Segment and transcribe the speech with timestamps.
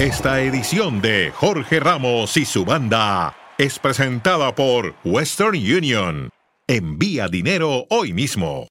[0.00, 6.30] Esta edición de Jorge Ramos y su banda es presentada por Western Union.
[6.66, 8.66] Envía dinero hoy mismo.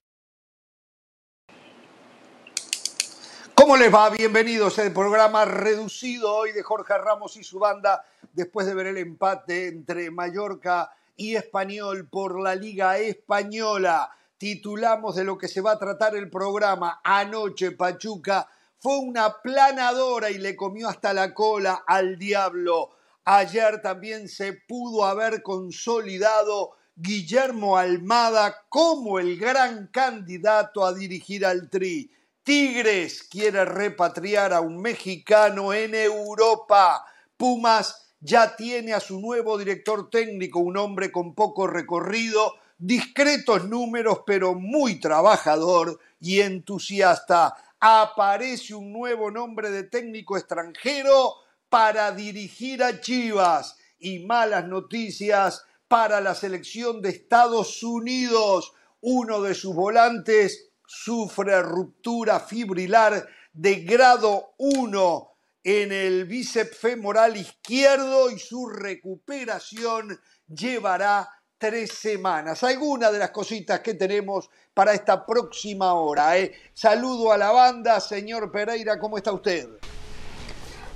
[3.53, 4.09] ¿Cómo les va?
[4.09, 8.03] Bienvenidos al programa reducido hoy de Jorge Ramos y su banda
[8.33, 14.09] después de ver el empate entre Mallorca y Español por la Liga Española.
[14.39, 18.47] Titulamos de lo que se va a tratar el programa Anoche Pachuca
[18.79, 22.91] fue una planadora y le comió hasta la cola al diablo.
[23.25, 31.69] Ayer también se pudo haber consolidado Guillermo Almada como el gran candidato a dirigir al
[31.69, 32.11] Tri.
[32.43, 37.05] Tigres quiere repatriar a un mexicano en Europa.
[37.37, 44.21] Pumas ya tiene a su nuevo director técnico, un hombre con poco recorrido, discretos números,
[44.25, 51.33] pero muy trabajador y entusiasta aparece un nuevo nombre de técnico extranjero
[51.69, 58.73] para dirigir a Chivas y malas noticias para la selección de Estados Unidos.
[59.01, 65.29] Uno de sus volantes sufre ruptura fibrilar de grado 1
[65.63, 72.63] en el bíceps femoral izquierdo y su recuperación llevará tres semanas.
[72.63, 76.37] Algunas de las cositas que tenemos para esta próxima hora.
[76.37, 76.53] ¿eh?
[76.73, 79.67] Saludo a la banda, señor Pereira, ¿cómo está usted?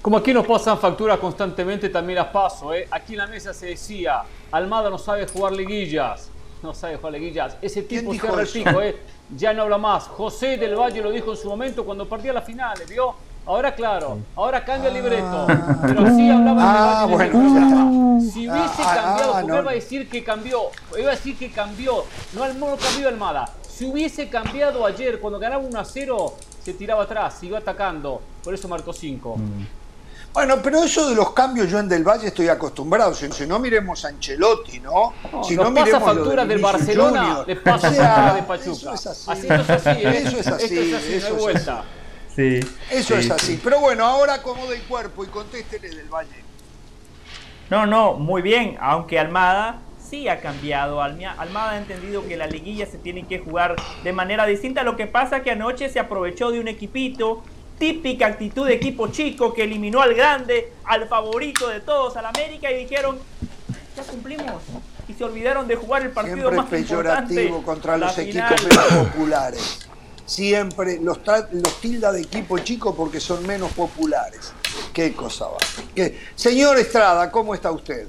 [0.02, 2.74] Como aquí nos pasan facturas constantemente, también las paso.
[2.74, 2.88] ¿eh?
[2.90, 6.30] Aquí en la mesa se decía, Almada no sabe jugar liguillas.
[6.62, 7.58] No sabe jugar liguillas.
[7.62, 9.00] Ese tipo se el ¿eh?
[9.36, 10.08] ya no habla más.
[10.08, 13.16] José del Valle lo dijo en su momento cuando partía las finales, ¿vio?
[13.46, 15.46] Ahora claro, ahora cambia el libreto.
[15.50, 15.78] Ah.
[15.82, 20.62] Pero así hablaba ah, bueno, Si hubiese ah, cambiado, porque iba a decir que cambió,
[20.98, 23.50] iba a decir que cambió, no al modo cambió Almada.
[23.70, 26.34] Si hubiese cambiado ayer, cuando ganaba 1 a 0,
[26.64, 28.22] se tiraba atrás, siguió atacando.
[28.44, 29.36] Por eso marcó 5.
[29.36, 29.66] Mm.
[30.34, 33.14] Bueno, pero eso de los cambios yo en Del Valle estoy acostumbrado.
[33.14, 35.14] Si, no miremos a Ancelotti, ¿no?
[35.44, 38.94] si no pasa factura del Barcelona, le pasa factura de Pachuca.
[38.94, 39.32] Eso es así.
[39.32, 40.24] Así, es así, ¿eh?
[40.26, 40.64] Eso es así.
[40.64, 41.84] Esto es así, no hay vuelta.
[42.36, 43.60] Sí, Eso es así.
[43.64, 46.44] Pero bueno, ahora acomode el cuerpo y contéstele del Valle.
[47.70, 48.78] No, no, muy bien.
[48.80, 51.02] Aunque Almada sí ha cambiado.
[51.02, 54.84] Almada ha entendido que la liguilla se tiene que jugar de manera distinta.
[54.84, 57.44] Lo que pasa es que anoche se aprovechó de un equipito.
[57.78, 62.72] Típica actitud de equipo chico que eliminó al grande, al favorito de todos, al América,
[62.72, 63.18] y dijeron,
[63.98, 64.62] ya cumplimos.
[65.08, 69.88] Y se olvidaron de jugar el partido Siempre más peyorativo contra los equipos menos populares
[70.26, 71.20] siempre los,
[71.52, 74.54] los tilda de equipo chico porque son menos populares.
[74.94, 75.58] Qué cosa va.
[76.36, 78.08] Señor Estrada, ¿cómo está usted?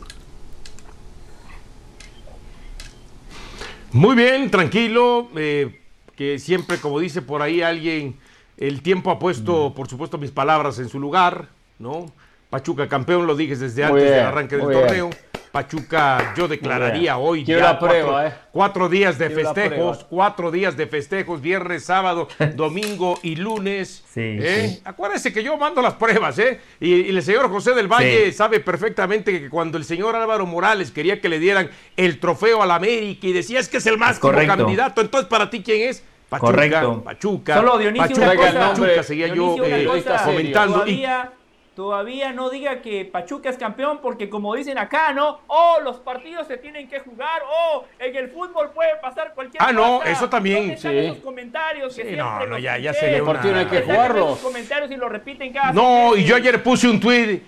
[3.92, 5.80] Muy bien, tranquilo, eh,
[6.16, 8.18] que siempre, como dice por ahí alguien,
[8.56, 9.74] el tiempo ha puesto, mm.
[9.74, 11.48] por supuesto, mis palabras en su lugar,
[11.78, 12.12] ¿no?
[12.50, 15.10] Pachuca campeón, lo dije desde antes del arranque del torneo.
[15.54, 18.32] Pachuca, yo declararía hoy ya prueba, eh.
[18.50, 22.26] cuatro, días de festejos, cuatro días de festejos, viernes, sábado,
[22.56, 24.02] domingo y lunes.
[24.12, 24.80] Sí, ¿eh?
[24.84, 26.58] Acuérdense que yo mando las pruebas, ¿eh?
[26.80, 31.20] Y, el señor José del Valle sabe perfectamente que cuando el señor Álvaro Morales quería
[31.20, 35.02] que le dieran el trofeo al América y decía es que es el más candidato,
[35.02, 36.02] entonces para ti quién es?
[36.30, 37.02] Pachuca, Correcto.
[37.04, 37.54] Pachuca.
[37.54, 41.30] Solo Dionisio Pachuca, Pachuca, seguía yo eh, comentando todavía
[41.76, 45.40] no diga que Pachuca es campeón porque como dicen acá, ¿no?
[45.46, 49.70] Oh, los partidos se tienen que jugar, oh, en el fútbol puede pasar cualquier cosa.
[49.70, 50.88] Ah, no, eso también, sí.
[50.88, 54.38] Esos comentarios que no, no, ya, ya se hay que jugarlos.
[54.38, 57.40] comentarios y lo repiten cada No, y yo ayer puse un tweet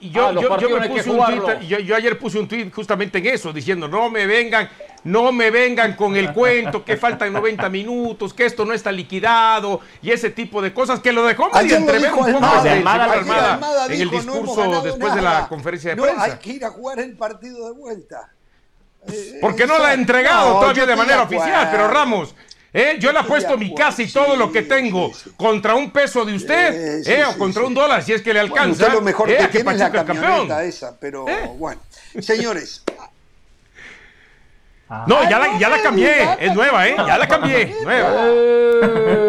[0.00, 2.70] y yo, ah, yo, yo, me puse un tweet, yo, yo ayer puse un tweet
[2.70, 4.68] justamente en eso, diciendo, no me vengan
[5.04, 9.80] no me vengan con el cuento que faltan 90 minutos, que esto no está liquidado
[10.02, 14.10] y ese tipo de cosas que lo dejó medio entrever un poco Almada, en el
[14.10, 16.24] discurso después de la conferencia de prensa.
[16.24, 18.30] Hay que ir a jugar el partido de vuelta.
[19.06, 22.34] Eh, Porque no la ha entregado todavía de manera oficial, pero Ramos,
[22.76, 22.96] ¿Eh?
[22.98, 27.06] Yo le apuesto mi casa y todo lo que tengo contra un peso de usted,
[27.06, 27.24] ¿eh?
[27.24, 28.92] o contra un dólar, si es que le alcanza.
[28.92, 29.36] lo mejor ¿eh?
[29.38, 31.52] que, tiene es la camioneta esa, pero ¿Eh?
[31.56, 31.80] bueno.
[32.18, 32.82] Señores,
[35.06, 36.28] no, ya, la, ya la cambié.
[36.38, 36.94] Es nueva, ¿eh?
[36.96, 37.74] Ya la cambié.
[37.82, 38.26] Nueva.
[38.26, 39.24] Eh.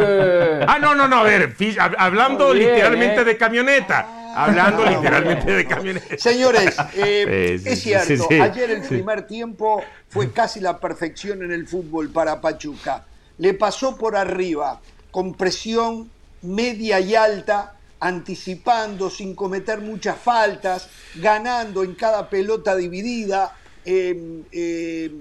[0.68, 1.18] Ah, no, no, no.
[1.18, 1.56] A ver,
[1.98, 3.24] hablando literalmente ¿eh?
[3.24, 4.34] de camioneta.
[4.36, 6.18] Hablando literalmente de camioneta.
[6.18, 8.28] Señores, eh, es cierto.
[8.42, 13.06] Ayer el primer tiempo fue casi la perfección en el fútbol para Pachuca.
[13.38, 14.82] Le pasó por arriba,
[15.12, 16.10] con presión
[16.42, 23.56] media y alta, anticipando, sin cometer muchas faltas, ganando en cada pelota dividida.
[23.86, 25.12] Eh,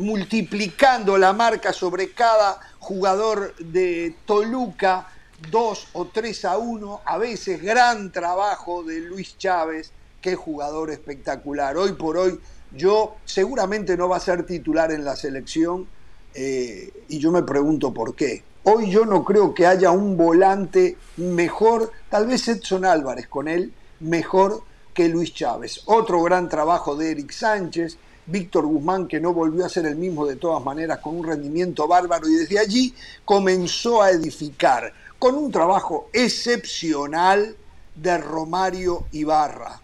[0.00, 5.06] multiplicando la marca sobre cada jugador de Toluca,
[5.50, 9.92] 2 o 3 a 1, a veces gran trabajo de Luis Chávez,
[10.22, 11.76] qué jugador espectacular.
[11.76, 12.40] Hoy por hoy
[12.72, 15.86] yo seguramente no va a ser titular en la selección
[16.34, 18.42] eh, y yo me pregunto por qué.
[18.62, 23.72] Hoy yo no creo que haya un volante mejor, tal vez Edson Álvarez con él,
[24.00, 24.62] mejor
[24.94, 25.82] que Luis Chávez.
[25.86, 27.98] Otro gran trabajo de Eric Sánchez,
[28.30, 31.86] Víctor Guzmán que no volvió a ser el mismo de todas maneras con un rendimiento
[31.88, 32.94] bárbaro y desde allí
[33.24, 37.56] comenzó a edificar con un trabajo excepcional
[37.94, 39.80] de Romario Ibarra.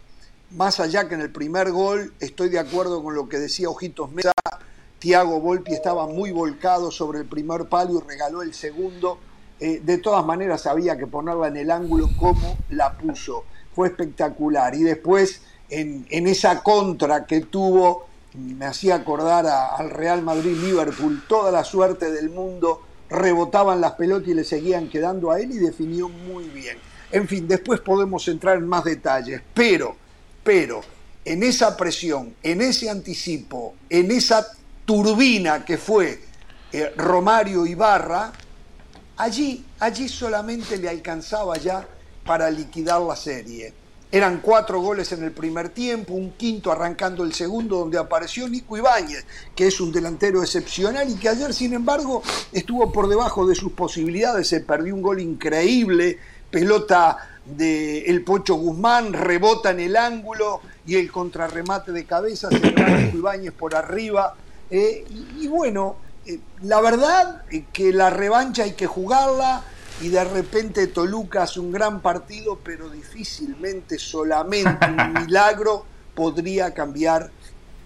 [0.53, 4.11] Más allá que en el primer gol, estoy de acuerdo con lo que decía Ojitos
[4.13, 4.33] Mesa,
[4.99, 9.19] Tiago Volpi estaba muy volcado sobre el primer palo y regaló el segundo.
[9.61, 13.45] Eh, de todas maneras había que ponerla en el ángulo como la puso.
[13.75, 14.75] Fue espectacular.
[14.75, 18.06] Y después en, esa contra que tuvo,
[18.37, 24.35] me hacía acordar al Real Madrid-Liverpool, toda la suerte del mundo, rebotaban las pelotas y
[24.35, 26.79] le seguían quedando a él y definió muy bien.
[27.13, 29.97] En fin, después podemos entrar en más detalles, pero,
[30.43, 30.81] pero,
[31.25, 34.47] en esa presión, en ese anticipo, en esa
[34.85, 36.21] turbina que fue
[36.73, 38.33] eh, Romario Ibarra,
[39.17, 41.87] allí, allí solamente le alcanzaba ya
[42.25, 43.73] para liquidar la serie.
[44.13, 48.77] Eran cuatro goles en el primer tiempo, un quinto arrancando el segundo donde apareció Nico
[48.77, 52.23] Ibáñez, que es un delantero excepcional y que ayer, sin embargo,
[52.53, 56.19] estuvo por debajo de sus posibilidades, se perdió un gol increíble,
[56.51, 62.61] pelota de el Pocho Guzmán, rebota en el ángulo y el contrarremate de cabeza, se
[62.61, 64.37] Nico Ibáñez por arriba,
[64.71, 65.05] eh,
[65.39, 69.65] y, bueno, eh, la verdad es que la revancha hay que jugarla
[70.01, 75.85] y de repente Toluca hace un gran partido, pero difícilmente solamente un milagro
[76.15, 77.31] podría cambiar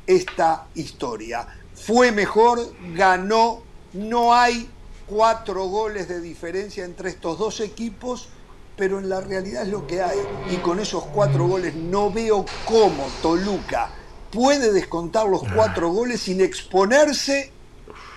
[0.06, 1.46] esta historia.
[1.74, 2.58] Fue mejor,
[2.94, 3.62] ganó,
[3.92, 4.68] no hay
[5.06, 8.28] cuatro goles de diferencia entre estos dos equipos,
[8.76, 10.18] pero en la realidad es lo que hay.
[10.50, 13.90] Y con esos cuatro goles no veo cómo Toluca
[14.32, 17.52] puede descontar los cuatro goles sin exponerse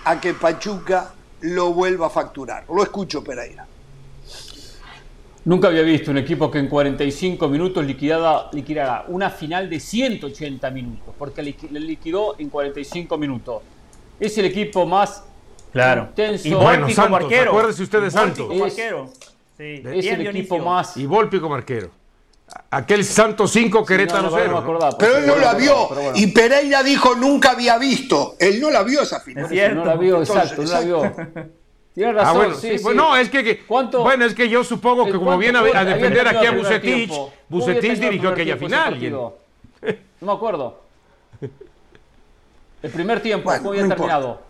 [0.04, 2.64] a que Pachuca lo vuelva a facturar.
[2.68, 3.66] Lo escucho, Pereira.
[5.44, 10.70] Nunca había visto un equipo que en 45 minutos liquidara, liquidara una final de 180
[10.70, 13.62] minutos, porque le liquidó en 45 minutos.
[14.18, 15.24] Es el equipo más
[15.70, 16.04] claro.
[16.08, 16.48] intenso.
[16.48, 18.48] Y bueno, Santos, acuérdese usted de Santos.
[18.50, 19.82] Es, sí.
[19.84, 20.96] es el equipo más...
[20.96, 21.90] Y Volpi como arquero.
[22.70, 24.96] Aquel Santo 5 Querétaro 0.
[24.98, 25.88] pero él no la vio.
[26.14, 28.36] Y Pereira dijo nunca había visto.
[28.38, 29.74] Él no la vio esa final.
[29.74, 31.12] no la vio, exacto, no la vio.
[31.94, 32.84] Tiene razón, ah, bueno, sí, sí.
[32.92, 36.50] no, es que, bueno, es que yo supongo que como viene a, defender aquí a
[36.50, 37.12] Bucetich,
[37.48, 38.98] Bucetich dirigió aquella final.
[39.00, 39.32] No
[40.20, 40.80] me acuerdo.
[42.82, 44.40] El primer tiempo, ¿cómo había terminado?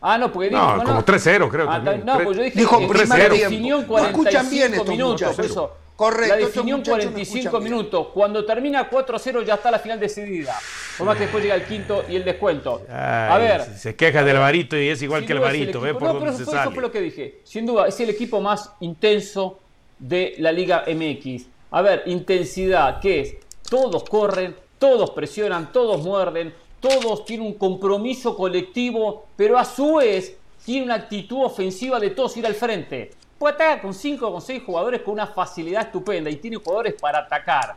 [0.00, 0.60] Ah, no, porque dijo.
[0.60, 1.70] No, como 3-0, creo.
[1.70, 3.86] Ah, no, pues yo dije dijo que 3-0.
[3.86, 5.38] No escuchan bien estos minutos.
[5.38, 5.72] Eso.
[6.00, 6.34] Correcto.
[6.34, 8.06] La definió en 45 minutos.
[8.14, 10.58] Cuando termina 4-0 ya está la final decidida.
[10.96, 12.80] Por más que después llega el quinto y el descuento.
[12.88, 13.64] a ver.
[13.76, 15.78] Se queja del varito y es igual que el varito.
[15.78, 17.40] Ve por no, se fue, eso fue lo que dije.
[17.44, 19.58] Sin duda, es el equipo más intenso
[19.98, 21.44] de la Liga MX.
[21.70, 23.34] A ver, intensidad, ¿qué es?
[23.68, 30.34] Todos corren, todos presionan, todos muerden, todos tienen un compromiso colectivo, pero a su vez
[30.64, 33.10] tiene una actitud ofensiva de todos ir al frente
[33.40, 36.94] puede atacar con 5 o con 6 jugadores con una facilidad estupenda y tiene jugadores
[37.00, 37.74] para atacar.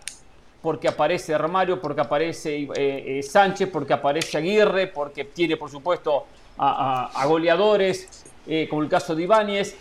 [0.61, 6.25] Porque aparece Romario, porque aparece eh, eh, Sánchez, porque aparece Aguirre, porque tiene, por supuesto,
[6.57, 9.77] a, goleadores, eh, como el caso de Ibáñez.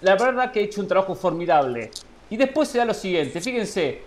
[0.00, 1.90] La verdad que ha hecho un trabajo formidable.
[2.30, 4.02] Y después se da lo siguiente, fíjense,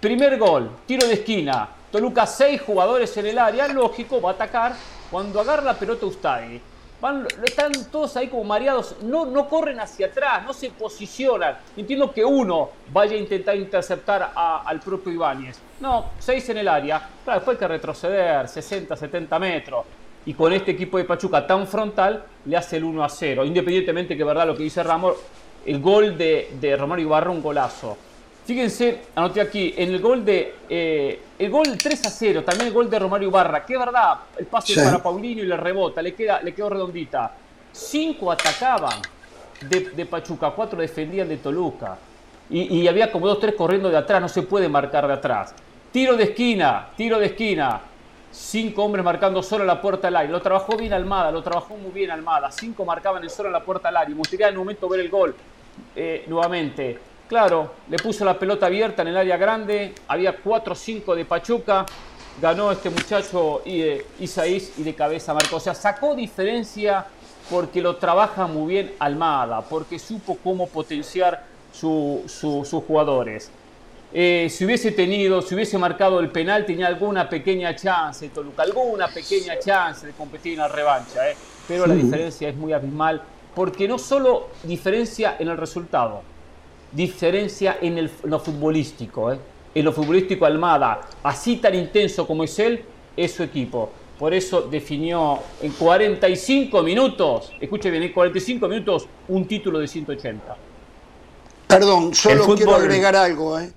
[0.00, 4.74] primer gol, tiro de esquina, Toluca 6 jugadores en el área, lógico, va a atacar
[5.10, 6.60] cuando agarra la pelota Ustadi
[7.44, 11.56] están todos ahí como mareados, no, no corren hacia atrás, no se posicionan.
[11.76, 15.58] Entiendo que uno vaya a intentar interceptar al propio Ibáñez.
[15.80, 17.08] No, seis en el área.
[17.24, 19.84] Claro, después hay que retroceder 60, 70 metros.
[20.24, 23.44] Y con este equipo de Pachuca tan frontal, le hace el 1 a 0.
[23.44, 25.16] Independientemente que, verdad, lo que dice Ramos,
[25.66, 27.96] el gol de, de Romario Ibarra, un golazo.
[28.44, 30.54] Fíjense, anoté aquí, en el gol de.
[30.68, 34.46] Eh, el gol 3 a 0, también el gol de Romario Barra, que verdad, el
[34.46, 37.36] pase para Paulino y le rebota, le, queda, le quedó redondita.
[37.72, 39.00] Cinco atacaban
[39.68, 41.96] de, Pachuca, cuatro defendían de Toluca.
[42.50, 45.54] Y, había como dos, tres corriendo de atrás, no se puede marcar de atrás.
[45.90, 47.80] Tiro de esquina, tiro de esquina.
[48.30, 50.32] Cinco hombres marcando solo la puerta al aire.
[50.32, 52.50] Lo trabajó bien Almada, lo trabajó muy bien Almada.
[52.50, 54.10] Cinco marcaban el solo la puerta al aire.
[54.10, 55.34] Y me gustaría en un momento ver el gol
[55.96, 57.11] eh, nuevamente.
[57.28, 61.86] Claro, le puso la pelota abierta en el área grande, había 4 5 de Pachuca,
[62.40, 65.56] ganó este muchacho eh, Isaís y de cabeza marcó.
[65.56, 67.06] O sea, sacó diferencia
[67.50, 73.50] porque lo trabaja muy bien Almada, porque supo cómo potenciar sus jugadores.
[74.14, 79.08] Eh, si hubiese tenido, si hubiese marcado el penal, tenía alguna pequeña chance, Toluca, alguna
[79.08, 81.36] pequeña chance de competir en la revancha, ¿eh?
[81.66, 83.22] pero la diferencia es muy abismal,
[83.54, 86.22] porque no solo diferencia en el resultado,
[86.92, 89.32] diferencia en, el, lo futbolístico.
[89.32, 89.38] ¿eh?
[89.74, 92.84] En lo futbolístico, Almada, así tan intenso como es él,
[93.16, 93.90] es su equipo.
[94.18, 100.56] Por eso definió en 45 minutos, escuche bien, en 45 minutos un título de 180.
[101.66, 103.72] Perdón, solo quiero agregar algo, ¿eh?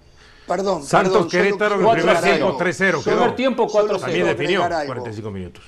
[0.46, 0.84] Perdón.
[0.84, 3.04] Santos Querétaro, el primer tiempo 3-0.
[3.04, 4.00] Primer tiempo 4-0.
[4.00, 5.64] También definió 45 minutos.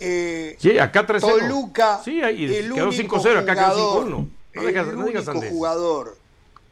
[0.00, 1.20] Eh, sí, acá 3-0.
[1.20, 4.28] Toluca, sí, ahí quedó 5-0, acá quedó 5-1.
[4.54, 6.23] No el único jugador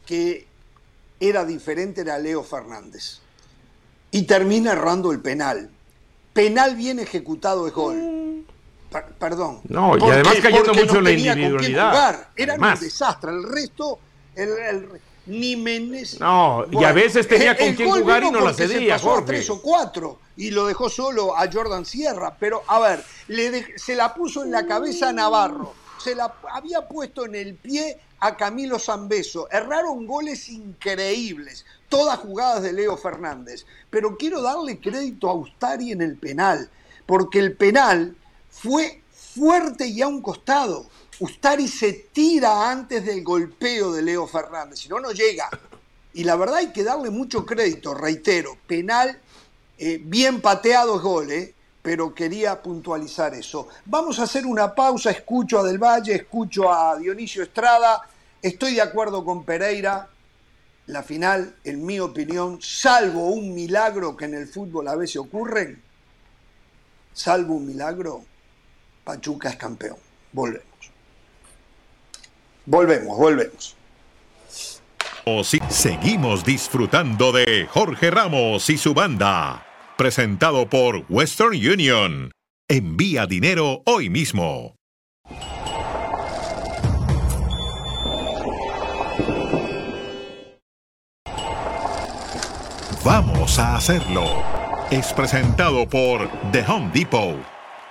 [0.05, 0.47] que
[1.19, 3.19] era diferente era Leo Fernández.
[4.11, 5.69] Y termina errando el penal.
[6.33, 8.45] Penal bien ejecutado es gol.
[9.17, 9.61] perdón.
[9.69, 12.27] No, y además cayendo mucho en la individualidad.
[12.35, 13.31] Era un desastre.
[13.31, 13.99] El resto,
[14.35, 14.89] el, el
[15.25, 16.19] ni Méndez.
[16.19, 19.25] No, y a veces tenía con quién jugar y no la cedía, se pasó A
[19.25, 22.35] tres o cuatro y lo dejó solo a Jordan Sierra.
[22.39, 25.73] Pero, a ver, le se la puso en la cabeza a Navarro.
[26.03, 29.49] Se la había puesto en el pie a Camilo Zambeso.
[29.51, 33.65] Erraron goles increíbles, todas jugadas de Leo Fernández.
[33.89, 36.69] Pero quiero darle crédito a Ustari en el penal,
[37.05, 38.15] porque el penal
[38.49, 40.85] fue fuerte y a un costado.
[41.19, 45.49] Ustari se tira antes del golpeo de Leo Fernández, si no, no llega.
[46.13, 49.19] Y la verdad hay que darle mucho crédito, reitero, penal,
[49.77, 53.67] eh, bien pateado gol, eh, pero quería puntualizar eso.
[53.85, 58.01] Vamos a hacer una pausa, escucho a Del Valle, escucho a Dionisio Estrada,
[58.43, 60.09] estoy de acuerdo con Pereira,
[60.85, 65.81] la final, en mi opinión, salvo un milagro que en el fútbol a veces ocurren,
[67.13, 68.25] salvo un milagro,
[69.03, 69.97] Pachuca es campeón.
[70.31, 70.65] Volvemos.
[72.65, 73.75] Volvemos, volvemos.
[75.69, 79.65] Seguimos disfrutando de Jorge Ramos y su banda.
[79.97, 82.31] Presentado por Western Union.
[82.67, 84.75] Envía dinero hoy mismo.
[93.03, 94.23] Vamos a hacerlo.
[94.89, 97.35] Es presentado por The Home Depot.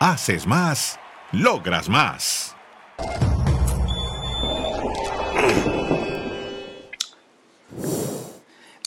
[0.00, 0.98] Haces más,
[1.32, 2.56] logras más.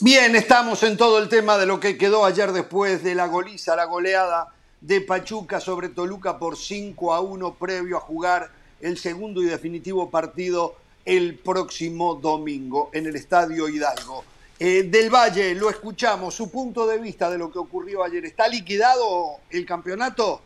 [0.00, 3.76] Bien, estamos en todo el tema de lo que quedó ayer después de la goliza,
[3.76, 4.48] la goleada
[4.80, 10.10] de Pachuca sobre Toluca por 5 a 1 previo a jugar el segundo y definitivo
[10.10, 14.24] partido el próximo domingo en el Estadio Hidalgo.
[14.58, 18.24] Eh, del Valle, lo escuchamos, su punto de vista de lo que ocurrió ayer.
[18.24, 20.40] ¿Está liquidado el campeonato?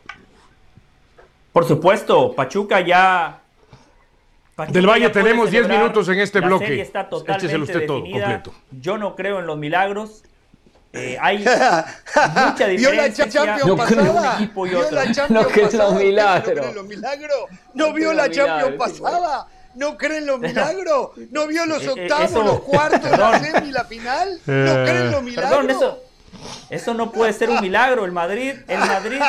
[1.53, 3.41] Por supuesto, Pachuca ya
[4.69, 6.81] del Valle tenemos 10 minutos en este bloque.
[6.81, 8.53] Está totalmente usted todo, completo.
[8.71, 10.23] Yo no creo en los milagros.
[10.93, 11.37] Eh, hay
[12.47, 13.25] mucha diferencia
[13.65, 14.99] no creo un equipo y otro.
[15.29, 17.45] no creo en los milagros.
[17.73, 19.47] ¿No vio la Champions pasada?
[19.75, 21.11] ¿No creen los milagros?
[21.31, 24.39] ¿No vio los eh, eh, octavos, los cuartos, la semi y la final?
[24.45, 25.51] ¿No creen los milagros?
[25.51, 26.03] Perdón, eso,
[26.69, 28.05] eso no puede ser un milagro.
[28.05, 29.19] El Madrid, el Madrid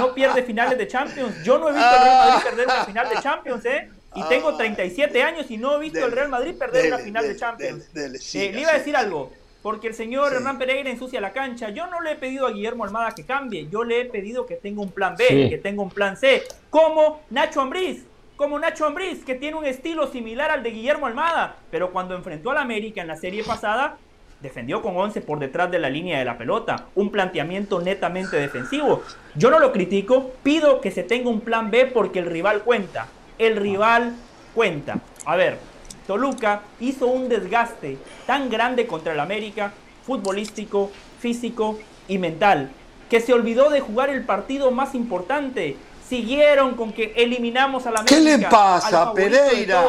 [0.00, 1.42] no pierde finales de Champions.
[1.44, 3.90] Yo no he visto al Real Madrid perder una final de Champions, ¿eh?
[4.14, 7.36] Y tengo 37 años y no he visto al Real Madrid perder una final de
[7.36, 7.84] Champions.
[7.94, 9.32] Eh, le iba a decir algo,
[9.62, 11.70] porque el señor Hernán Pereira ensucia la cancha.
[11.70, 14.56] Yo no le he pedido a Guillermo Almada que cambie, yo le he pedido que
[14.56, 18.04] tenga un plan B, que tenga un plan C, como Nacho Ambriz.
[18.42, 22.50] Como Nacho Ambriz, que tiene un estilo similar al de Guillermo Almada, pero cuando enfrentó
[22.50, 23.98] al América en la serie pasada,
[24.40, 29.04] defendió con 11 por detrás de la línea de la pelota, un planteamiento netamente defensivo.
[29.36, 33.06] Yo no lo critico, pido que se tenga un plan B porque el rival cuenta
[33.38, 34.16] el rival
[34.56, 34.98] cuenta.
[35.24, 35.58] A ver,
[36.08, 37.96] Toluca hizo un desgaste
[38.26, 39.72] tan grande contra el América,
[40.04, 42.70] futbolístico, físico y mental,
[43.08, 45.76] que se olvidó de jugar el partido más importante.
[46.12, 48.18] Siguieron con que eliminamos a la América.
[48.18, 49.82] ¿Qué le pasa, Pereira?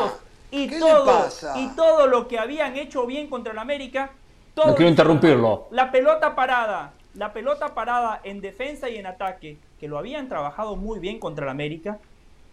[0.51, 1.27] y todo,
[1.57, 4.11] y todo lo que habían hecho bien contra el América,
[4.53, 5.67] todo no quiero interrumpirlo.
[5.71, 10.77] La pelota parada, la pelota parada en defensa y en ataque, que lo habían trabajado
[10.77, 11.99] muy bien contra el América,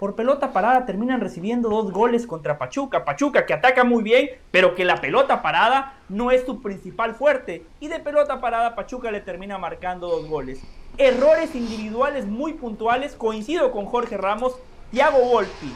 [0.01, 3.05] por pelota parada terminan recibiendo dos goles contra Pachuca.
[3.05, 7.65] Pachuca que ataca muy bien, pero que la pelota parada no es su principal fuerte.
[7.81, 10.59] Y de pelota parada Pachuca le termina marcando dos goles.
[10.97, 13.15] Errores individuales muy puntuales.
[13.15, 14.55] Coincido con Jorge Ramos.
[14.91, 15.71] Thiago Volpi,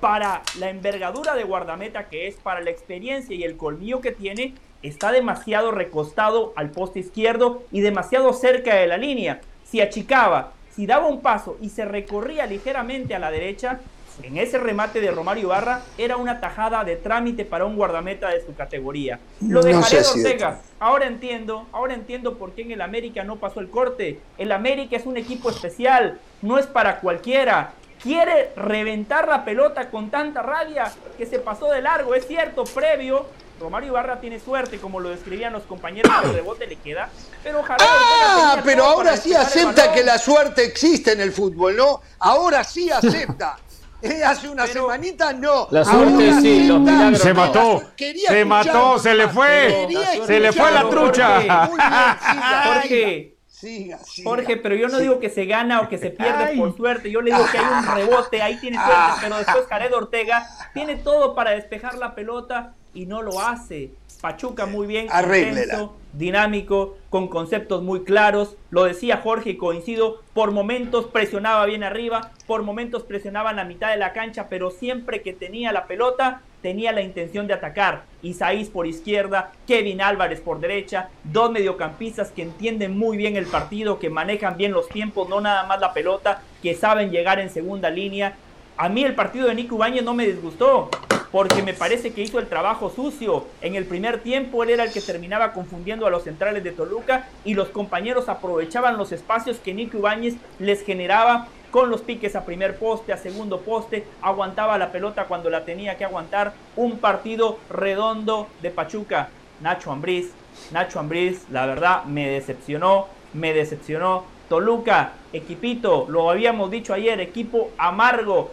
[0.00, 4.54] para la envergadura de guardameta que es, para la experiencia y el colmillo que tiene,
[4.82, 9.40] está demasiado recostado al poste izquierdo y demasiado cerca de la línea.
[9.64, 13.80] Si achicaba si daba un paso y se recorría ligeramente a la derecha,
[14.22, 18.44] en ese remate de Romario Barra era una tajada de trámite para un guardameta de
[18.44, 19.18] su categoría.
[19.40, 23.60] Lo de Jared Ortega, ahora entiendo, ahora entiendo por qué en el América no pasó
[23.60, 24.20] el corte.
[24.38, 27.72] El América es un equipo especial, no es para cualquiera.
[28.02, 33.26] Quiere reventar la pelota con tanta rabia que se pasó de largo, es cierto, previo.
[33.58, 37.08] Romario Barra tiene suerte, como lo describían los compañeros, el rebote le queda.
[37.42, 42.00] Pero Jared Ah, pero ahora sí acepta que la suerte existe en el fútbol, ¿no?
[42.18, 43.58] Ahora sí acepta.
[44.02, 45.68] Eh, hace una semanita no.
[45.70, 47.82] La suerte sí, los milagros Se mató.
[47.96, 49.88] Se mató, se le fue.
[50.26, 51.66] Se le fue la trucha.
[52.66, 53.36] Jorge.
[53.48, 56.76] Siga, siga, Jorge, pero yo no digo que se gana o que se pierde por
[56.76, 57.10] suerte.
[57.10, 60.96] Yo le digo que hay un rebote, ahí tiene suerte, pero después Jared Ortega tiene
[60.96, 63.90] todo para despejar la pelota y no lo hace.
[64.20, 68.56] Pachuca muy bien, intenso, dinámico, con conceptos muy claros.
[68.70, 73.64] Lo decía Jorge y coincido, por momentos presionaba bien arriba, por momentos presionaba en la
[73.64, 78.06] mitad de la cancha, pero siempre que tenía la pelota tenía la intención de atacar.
[78.22, 84.00] Isaís por izquierda, Kevin Álvarez por derecha, dos mediocampistas que entienden muy bien el partido,
[84.00, 87.88] que manejan bien los tiempos, no nada más la pelota, que saben llegar en segunda
[87.88, 88.34] línea.
[88.78, 90.90] A mí el partido de Nico Ibáñez no me disgustó
[91.32, 93.46] porque me parece que hizo el trabajo sucio.
[93.62, 97.26] En el primer tiempo él era el que terminaba confundiendo a los centrales de Toluca
[97.46, 102.44] y los compañeros aprovechaban los espacios que Nico Ibáñez les generaba con los piques a
[102.44, 106.52] primer poste, a segundo poste, aguantaba la pelota cuando la tenía que aguantar.
[106.76, 109.30] Un partido redondo de Pachuca.
[109.62, 110.32] Nacho Ambriz,
[110.70, 114.24] Nacho Ambriz, la verdad me decepcionó, me decepcionó.
[114.50, 118.52] Toluca, equipito, lo habíamos dicho ayer, equipo amargo,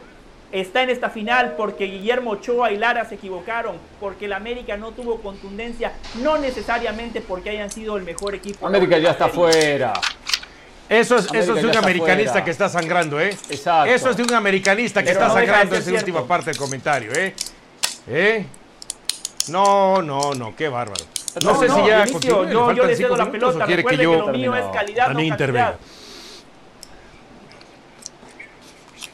[0.53, 4.91] está en esta final porque Guillermo Ochoa y Lara se equivocaron, porque el América no
[4.91, 8.65] tuvo contundencia, no necesariamente porque hayan sido el mejor equipo.
[8.65, 9.93] América ya está fuera.
[10.87, 13.35] Eso es, eso es de un americanista que está sangrando, ¿eh?
[13.49, 13.91] Exacto.
[13.91, 17.33] Eso es de un americanista que está sangrando esa última parte del comentario, ¿eh?
[18.07, 18.45] ¿eh?
[19.47, 21.03] No, no, no, qué bárbaro.
[21.43, 24.65] No, sé si ya Yo, yo le cedo la pelota, recuerde que, lo mío es
[24.65, 25.79] calidad, no cantidad.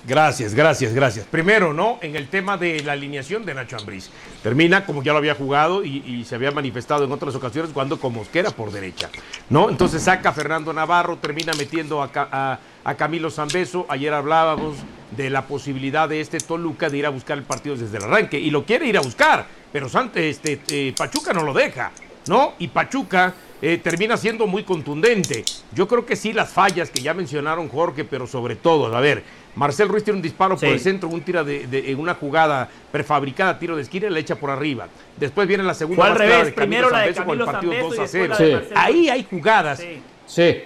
[0.10, 1.28] Gracias, gracias, gracias.
[1.28, 2.00] Primero, ¿no?
[2.02, 4.10] En el tema de la alineación de Nacho Ambriz.
[4.42, 8.14] Termina como ya lo había jugado y, se había manifestado en otras ocasiones cuando con
[8.14, 9.12] Mosquera por derecha,
[9.52, 9.70] ¿no?
[9.70, 12.60] Entonces saca a Fernando Navarro, termina metiendo a,
[12.98, 13.86] Camilo Zambeso.
[13.88, 14.78] Ayer hablábamos
[15.16, 18.40] de la posibilidad de este Toluca de ir a buscar el partido desde el arranque
[18.40, 21.92] y lo quiere ir a buscar, pero este, eh, Pachuca no lo deja,
[22.26, 22.54] ¿no?
[22.58, 25.44] Y Pachuca eh, termina siendo muy contundente.
[25.74, 29.24] Yo creo que sí las fallas que ya mencionaron Jorge, pero sobre todo, a ver,
[29.60, 33.60] Marcel Ruiz tiene un disparo por el centro, un tira de, en una jugada prefabricada,
[33.60, 34.88] tiro de esquina y la echa por arriba.
[35.18, 38.00] Después viene la segunda al revés, de primero la de Camilo con el partido 2
[38.00, 38.36] a 0.
[38.74, 39.84] Ahí hay jugadas.
[40.26, 40.64] Sí.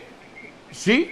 [0.69, 1.09] Sí.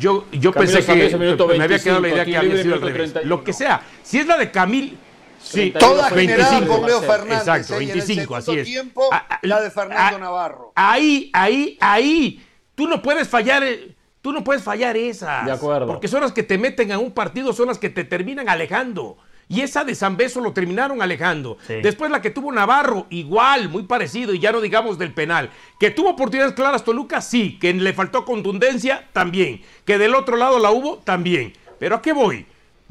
[0.00, 3.14] Yo, yo pensé que me había quedado la idea que había sido al revés.
[3.24, 3.82] Lo que sea.
[4.02, 4.98] Si es la de Camil,
[5.40, 7.38] Sí, toda 25 por Leo Fernández.
[7.38, 8.64] Exacto, 25, así es.
[8.64, 9.10] Tiempo,
[9.42, 10.72] la de Fernando Navarro.
[10.74, 12.44] Ahí, ahí, ahí.
[12.74, 13.64] Tú no puedes fallar.
[13.64, 15.44] Eh, tú no puedes fallar esas.
[15.44, 15.86] De acuerdo.
[15.86, 19.18] Porque son las que te meten a un partido, son las que te terminan alejando.
[19.48, 21.58] Y esa de San Beso lo terminaron alejando.
[21.68, 25.50] Después la que tuvo Navarro, igual, muy parecido, y ya no digamos del penal.
[25.78, 27.58] Que tuvo oportunidades claras Toluca, sí.
[27.60, 29.60] Que le faltó contundencia, también.
[29.84, 31.52] Que del otro lado la hubo, también.
[31.78, 32.46] Pero ¿a qué voy?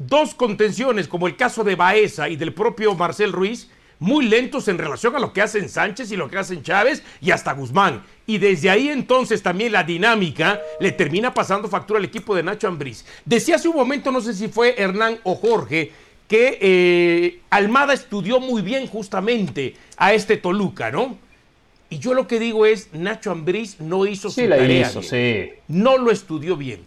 [0.08, 3.70] dos contenciones, como el caso de Baeza y del propio Marcel Ruiz,
[4.02, 7.30] muy lentos en relación a lo que hacen Sánchez y lo que hacen Chávez y
[7.30, 8.02] hasta Guzmán.
[8.26, 12.66] Y desde ahí entonces también la dinámica le termina pasando factura al equipo de Nacho
[12.66, 13.04] Ambriz.
[13.24, 15.92] Decía hace un momento, no sé si fue Hernán o Jorge,
[16.26, 21.16] que eh, Almada estudió muy bien justamente a este Toluca, ¿no?
[21.88, 24.90] Y yo lo que digo es, Nacho Ambriz no hizo su tarea.
[24.90, 25.50] sí.
[25.68, 26.80] No lo estudió bien.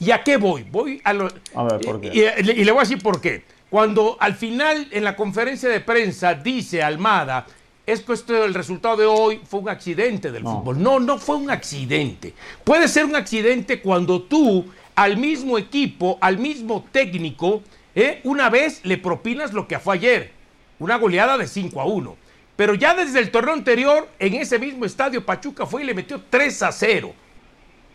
[0.00, 0.62] ¿Y a qué voy?
[0.62, 1.28] Voy a lo.
[1.54, 2.08] A ver, ¿por qué?
[2.14, 3.42] Y, le voy a decir por qué.
[3.72, 7.46] Cuando al final en la conferencia de prensa dice Almada,
[7.86, 10.82] es que esto, el resultado de hoy fue un accidente del fútbol.
[10.82, 12.34] No, no fue un accidente.
[12.64, 17.62] Puede ser un accidente cuando tú al mismo equipo, al mismo técnico,
[17.94, 18.20] ¿eh?
[18.24, 20.32] una vez le propinas lo que fue ayer,
[20.78, 22.16] una goleada de 5 a 1.
[22.56, 26.20] Pero ya desde el torneo anterior, en ese mismo estadio, Pachuca fue y le metió
[26.28, 27.14] 3 a 0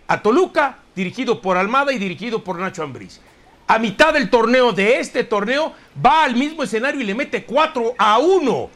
[0.07, 3.21] a Toluca, dirigido por Almada y dirigido por Nacho Ambriz.
[3.67, 7.95] A mitad del torneo, de este torneo, va al mismo escenario y le mete 4
[7.97, 8.69] a 1.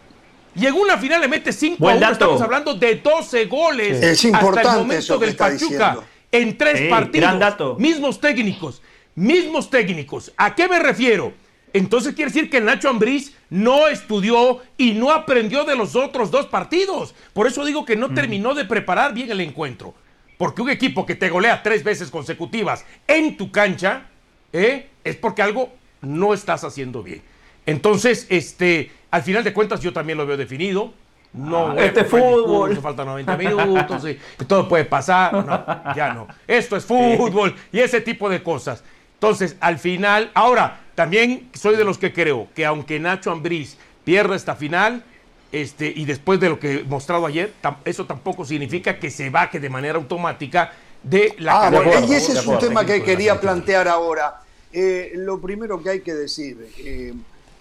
[0.55, 2.11] Y en una final le mete 5 a 1.
[2.11, 5.97] Estamos hablando de 12 goles es importante hasta el momento del Pachuca.
[6.31, 7.79] En tres partidos.
[7.79, 8.81] Mismos técnicos.
[9.15, 10.31] Mismos técnicos.
[10.37, 11.33] ¿A qué me refiero?
[11.73, 16.47] Entonces quiere decir que Nacho Ambriz no estudió y no aprendió de los otros dos
[16.47, 17.15] partidos.
[17.33, 18.15] Por eso digo que no mm.
[18.15, 19.93] terminó de preparar bien el encuentro.
[20.37, 24.07] Porque un equipo que te golea tres veces consecutivas en tu cancha,
[24.53, 24.87] ¿eh?
[25.03, 25.69] es porque algo
[26.01, 27.21] no estás haciendo bien.
[27.65, 30.93] Entonces, este, al final de cuentas, yo también lo veo definido.
[31.33, 32.75] No, ah, este fútbol.
[32.77, 35.33] Faltan 90 minutos y todo puede pasar.
[35.45, 36.27] No, ya no.
[36.47, 38.83] Esto es fútbol y ese tipo de cosas.
[39.13, 44.35] Entonces, al final, ahora, también soy de los que creo que aunque Nacho Ambriz pierda
[44.35, 45.03] esta final,
[45.51, 47.53] este, y después de lo que he mostrado ayer,
[47.85, 50.71] eso tampoco significa que se baje de manera automática
[51.03, 51.71] de la ah,
[52.07, 54.40] Y ese es un tema que quería plantear ahora.
[54.73, 57.13] Eh, lo primero que hay que decir, eh,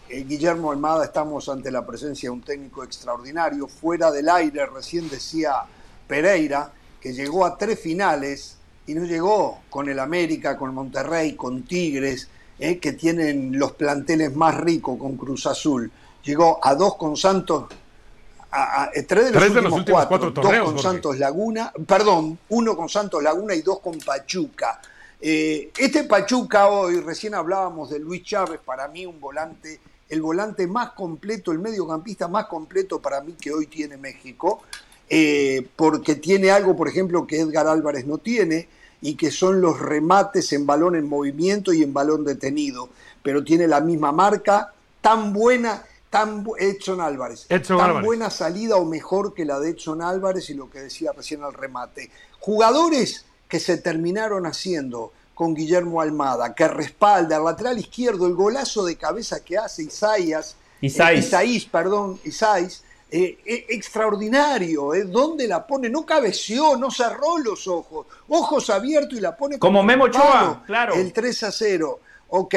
[0.09, 3.67] eh, Guillermo Almada, estamos ante la presencia de un técnico extraordinario.
[3.67, 5.55] Fuera del aire, recién decía
[6.07, 11.63] Pereira, que llegó a tres finales y no llegó con el América, con Monterrey, con
[11.63, 15.91] Tigres, que tienen los planteles más ricos con Cruz Azul.
[16.23, 17.65] Llegó a dos con Santos
[18.95, 23.55] eh, tres de los, últimos, cuatro, dos con Santos Laguna, perdón, uno con Santos Laguna
[23.55, 24.81] y dos con Pachuca.
[25.21, 30.67] Eh, este Pachuca hoy, recién hablábamos de Luis Chávez, para mí un volante, el volante
[30.67, 34.63] más completo, el mediocampista más completo para mí que hoy tiene México,
[35.09, 38.69] eh, porque tiene algo, por ejemplo, que Edgar Álvarez no tiene,
[39.03, 42.89] y que son los remates en balón en movimiento y en balón detenido,
[43.23, 49.33] pero tiene la misma marca, tan buena tan Edson Álvarez, tan buena salida o mejor
[49.33, 52.11] que la de Edson Álvarez y lo que decía recién al remate.
[52.41, 58.85] Jugadores que se terminaron haciendo con Guillermo Almada, que respalda al lateral izquierdo el golazo
[58.85, 65.05] de cabeza que hace Isaías, Isaías, perdón, Isaías, eh, eh, extraordinario, ¿eh?
[65.05, 65.91] ¿Dónde la pone?
[65.91, 70.95] No cabeció, no cerró los ojos, ojos abiertos y la pone como Memo Ochoa, claro.
[70.95, 72.01] El 3 a 0.
[72.29, 72.55] Ok,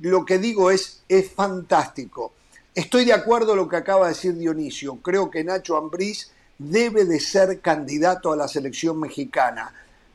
[0.00, 2.32] lo que digo es, es fantástico.
[2.74, 4.96] Estoy de acuerdo con lo que acaba de decir Dionisio.
[4.96, 9.72] Creo que Nacho Ambriz debe de ser candidato a la selección mexicana.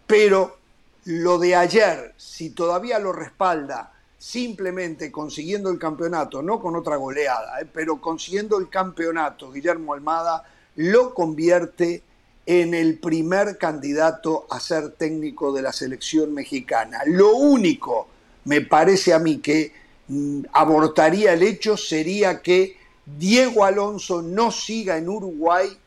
[0.08, 0.58] Pero
[1.06, 7.62] lo de ayer, si todavía lo respalda simplemente consiguiendo el campeonato, no con otra goleada,
[7.62, 10.44] eh, pero consiguiendo el campeonato, Guillermo Almada
[10.78, 12.02] lo convierte
[12.46, 17.02] en el primer candidato a ser técnico de la selección mexicana.
[17.06, 18.08] Lo único,
[18.46, 19.74] me parece a mí, que
[20.08, 25.78] Mm, abortaría el hecho sería que Diego Alonso no siga en Uruguay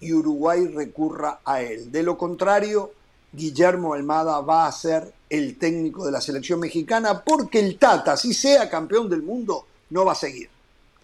[0.00, 1.90] y Uruguay recurra a él.
[1.90, 2.92] De lo contrario,
[3.32, 8.34] Guillermo Almada va a ser el técnico de la selección mexicana porque el Tata, si
[8.34, 10.48] sea campeón del mundo, no va a seguir.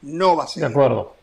[0.02, 0.68] No va a seguir.
[0.68, 1.14] De acuerdo.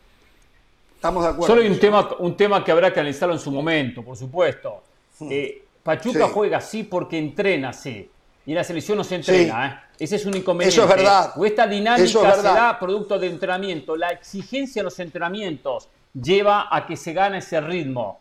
[0.95, 1.47] Estamos de acuerdo.
[1.47, 4.81] Solo hay un tema, un tema que habrá que analizarlo en su momento, por supuesto.
[5.19, 5.27] Hmm.
[5.29, 8.09] Eh, Pachuca juega así porque entrena así.
[8.47, 9.85] Y la selección no se entrena, ¿eh?
[10.03, 10.75] Ese es un inconveniente.
[10.79, 11.33] Eso es verdad.
[11.35, 13.95] O esta dinámica se da producto de entrenamiento.
[13.95, 18.19] La exigencia de los entrenamientos lleva a que se gane ese ritmo.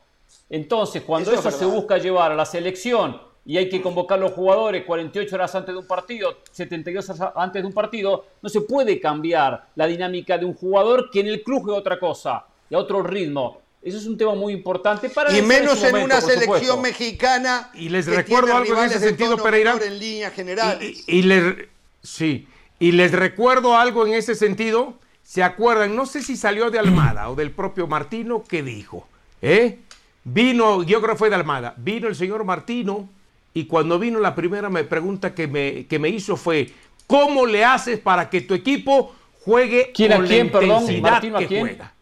[0.55, 4.35] Entonces, cuando eso, se busca llevar a la selección y hay que convocar a los
[4.35, 8.61] jugadores 48 horas antes de un partido, 72 horas antes de un partido, no se
[8.61, 12.75] puede cambiar la dinámica de un jugador que en el club es otra cosa y
[12.77, 13.63] a otro ritmo.
[13.83, 17.71] Eso es un tema muy importante para Y menos en, una selección mexicana.
[17.75, 19.77] Y les recuerdo algo en ese sentido, Pereira.
[19.85, 21.03] En líneas generales.
[21.09, 21.67] Y, les,
[22.01, 22.47] sí,
[22.79, 24.95] y les recuerdo algo en ese sentido.
[25.25, 25.97] ¿Se acuerdan?
[25.97, 29.09] No sé si salió de Almada o del propio Martino que dijo.
[29.43, 29.81] ¿eh?
[30.25, 31.75] Vino, yo creo que fue de Almada.
[31.77, 33.09] Vino el señor Martino
[33.53, 36.71] y cuando vino la primera me pregunta que me, que me hizo fue:
[37.07, 41.01] ¿Cómo le haces para que tu equipo juegue ¿Quién con a quién, perdón?
[41.03, 41.61] ¿Martino a quién?
[41.61, 41.93] juega?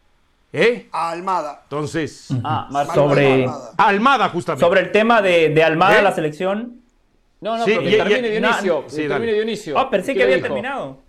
[0.53, 0.89] ¿Eh?
[0.93, 1.61] A Almada.
[1.65, 2.29] Entonces.
[2.45, 3.47] Ah, sobre.
[3.77, 4.29] Almada.
[4.29, 4.65] justamente.
[4.65, 6.03] Sobre el tema de, de Almada, ¿Eh?
[6.03, 6.81] la selección.
[7.41, 8.85] No, no, sí, pero que termine Dionisio.
[8.87, 9.79] Sí, termine Dionisio.
[9.79, 11.01] Ah, pensé que había terminado.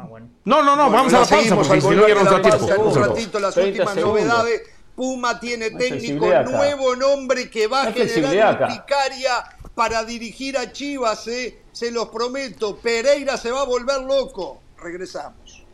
[0.00, 0.30] Ah, bueno.
[0.46, 3.38] No, no, no, vamos a la pausa porque si no ya nos da Un ratito
[3.38, 4.62] las últimas novedades.
[4.96, 11.62] Puma tiene técnico nuevo nombre que va a generar picaria para dirigir a Chivas, ¿eh?
[11.72, 12.76] se los prometo.
[12.76, 14.60] Pereira se va a volver loco.
[14.78, 15.64] Regresamos.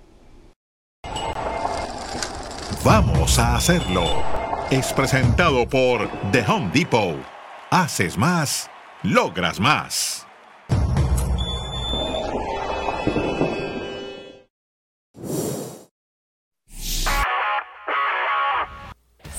[2.85, 4.05] Vamos a hacerlo.
[4.71, 7.17] Es presentado por The Home Depot.
[7.71, 8.71] Haces más,
[9.03, 10.26] logras más.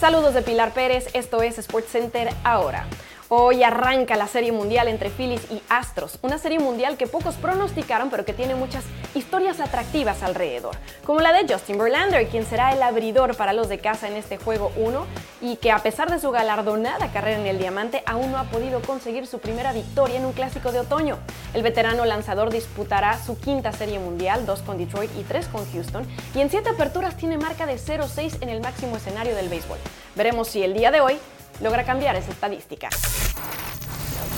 [0.08, 2.86] Saludos de Pilar Pérez, esto es SportsCenter ahora.
[3.30, 8.10] Hoy arranca la Serie Mundial entre Phillies y Astros, una serie mundial que pocos pronosticaron
[8.10, 8.86] pero que tiene muchas
[9.16, 13.80] historias atractivas alrededor, como la de Justin Verlander, quien será el abridor para los de
[13.80, 15.06] casa en este juego 1
[15.42, 18.82] y que a pesar de su galardonada carrera en el diamante aún no ha podido
[18.82, 21.18] conseguir su primera victoria en un clásico de otoño.
[21.54, 26.08] El veterano lanzador disputará su quinta Serie Mundial, dos con Detroit y tres con Houston,
[26.34, 29.80] y en siete aperturas tiene marca de 0-6 en el máximo escenario del béisbol.
[30.16, 31.20] Veremos si el día de hoy
[31.62, 32.90] logra cambiar esa estadística.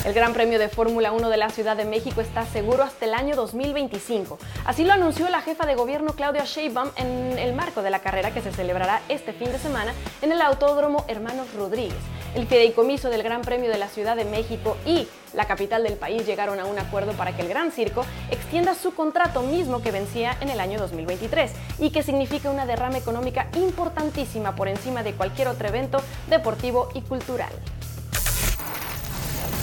[0.02, 3.12] El Gran Premio de Fórmula 1 de la Ciudad de México está seguro hasta el
[3.12, 4.38] año 2025.
[4.64, 8.32] Así lo anunció la jefa de gobierno Claudia Sheinbaum en el marco de la carrera
[8.32, 11.98] que se celebrará este fin de semana en el Autódromo Hermanos Rodríguez.
[12.34, 16.24] El fideicomiso del Gran Premio de la Ciudad de México y la capital del país
[16.24, 20.34] llegaron a un acuerdo para que el Gran Circo extienda su contrato mismo que vencía
[20.40, 25.48] en el año 2023 y que significa una derrama económica importantísima por encima de cualquier
[25.48, 27.52] otro evento deportivo y cultural.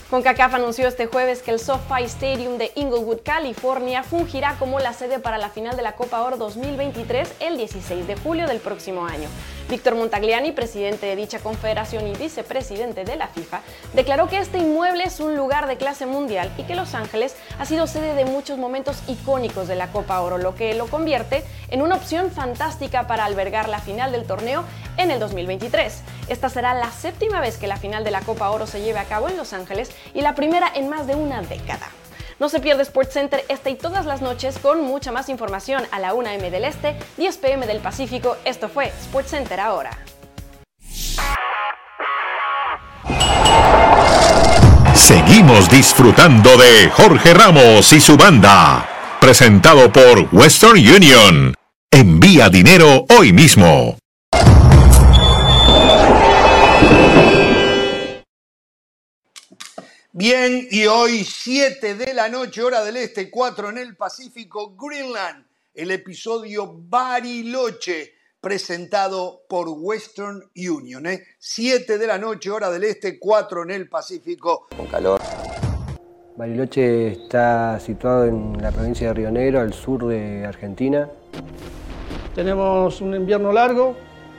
[0.10, 5.20] CONCACAF anunció este jueves que el SoFi Stadium de Inglewood, California, fungirá como la sede
[5.20, 9.28] para la final de la Copa Oro 2023 el 16 de julio del próximo año.
[9.70, 13.62] Víctor Montagliani, presidente de dicha confederación y vicepresidente de la FIFA,
[13.94, 17.66] declaró que este inmueble es un lugar de clase mundial y que Los Ángeles ha
[17.66, 21.82] sido sede de muchos momentos icónicos de la Copa Oro, lo que lo convierte en
[21.82, 24.64] una opción fantástica para albergar la final del torneo
[24.96, 26.02] en el 2023.
[26.30, 29.06] Esta será la séptima vez que la final de la Copa Oro se lleve a
[29.06, 31.90] cabo en Los Ángeles y la primera en más de una década.
[32.40, 36.14] No se pierde SportsCenter esta y todas las noches con mucha más información a la
[36.14, 38.38] 1 m del Este, 10 pm del Pacífico.
[38.46, 39.98] Esto fue SportsCenter ahora.
[44.94, 48.88] Seguimos disfrutando de Jorge Ramos y su banda.
[49.20, 51.56] Presentado por Western Union.
[51.90, 53.98] Envía dinero hoy mismo.
[60.20, 65.46] Bien, y hoy 7 de la noche, hora del este, 4 en el Pacífico, Greenland,
[65.76, 71.06] el episodio Bariloche, presentado por Western Union.
[71.06, 71.22] ¿eh?
[71.38, 74.66] 7 de la noche, hora del este, 4 en el Pacífico.
[74.76, 75.22] Con calor.
[76.36, 81.12] Bariloche está situado en la provincia de Río Negro, al sur de Argentina.
[82.34, 83.96] Tenemos un invierno largo,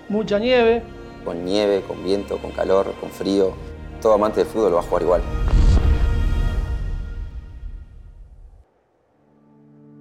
[0.09, 0.83] mucha nieve.
[1.25, 3.55] Con nieve, con viento, con calor, con frío.
[4.03, 5.23] Todo amante del fútbol va a jugar igual.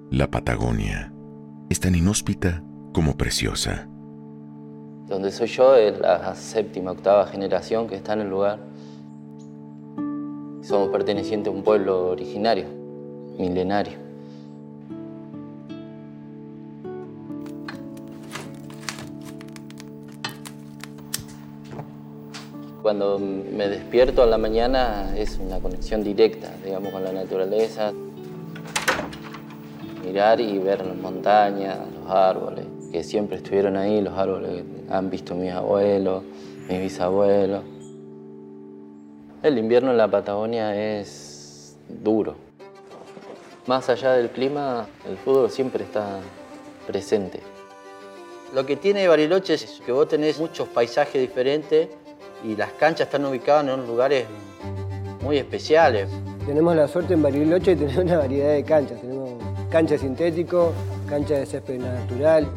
[0.09, 1.11] La Patagonia
[1.69, 3.89] es tan inhóspita como preciosa.
[5.05, 8.57] Donde soy yo es la séptima, octava generación que está en el lugar.
[10.61, 12.67] Somos pertenecientes a un pueblo originario,
[13.37, 13.97] milenario.
[22.81, 27.91] Cuando me despierto a la mañana es una conexión directa, digamos, con la naturaleza
[30.07, 35.09] mirar y ver las montañas, los árboles, que siempre estuvieron ahí, los árboles que han
[35.09, 36.23] visto mis abuelos,
[36.69, 37.63] mis bisabuelos.
[39.43, 42.35] El invierno en la Patagonia es duro.
[43.65, 46.19] Más allá del clima, el fútbol siempre está
[46.87, 47.41] presente.
[48.55, 51.89] Lo que tiene Bariloche es que vos tenés muchos paisajes diferentes
[52.45, 54.25] y las canchas están ubicadas en lugares
[55.21, 56.07] muy especiales.
[56.45, 59.01] Tenemos la suerte en Bariloche de tener una variedad de canchas.
[59.71, 60.73] Cancha sintético,
[61.09, 62.47] cancha de césped natural,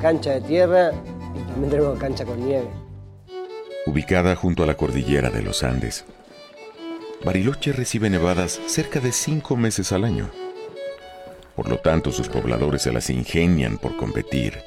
[0.00, 0.92] cancha de tierra
[1.34, 2.68] y también tenemos cancha con nieve.
[3.86, 6.06] Ubicada junto a la cordillera de los Andes,
[7.22, 10.30] Bariloche recibe nevadas cerca de cinco meses al año.
[11.54, 14.58] Por lo tanto, sus pobladores se las ingenian por competir,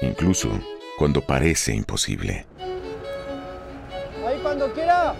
[0.00, 0.48] incluso
[0.96, 2.46] cuando parece imposible.
[4.26, 5.14] Ahí cuando quiera,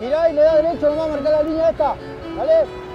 [0.00, 1.96] girá y le da derecho, vamos a marcar la línea esta,
[2.36, 2.85] ¿vale?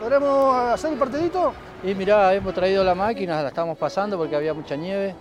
[0.00, 1.52] ¿Podremos hacer el partidito?
[1.84, 5.14] Y mirá, hemos traído la máquina, la estamos pasando porque había mucha nieve.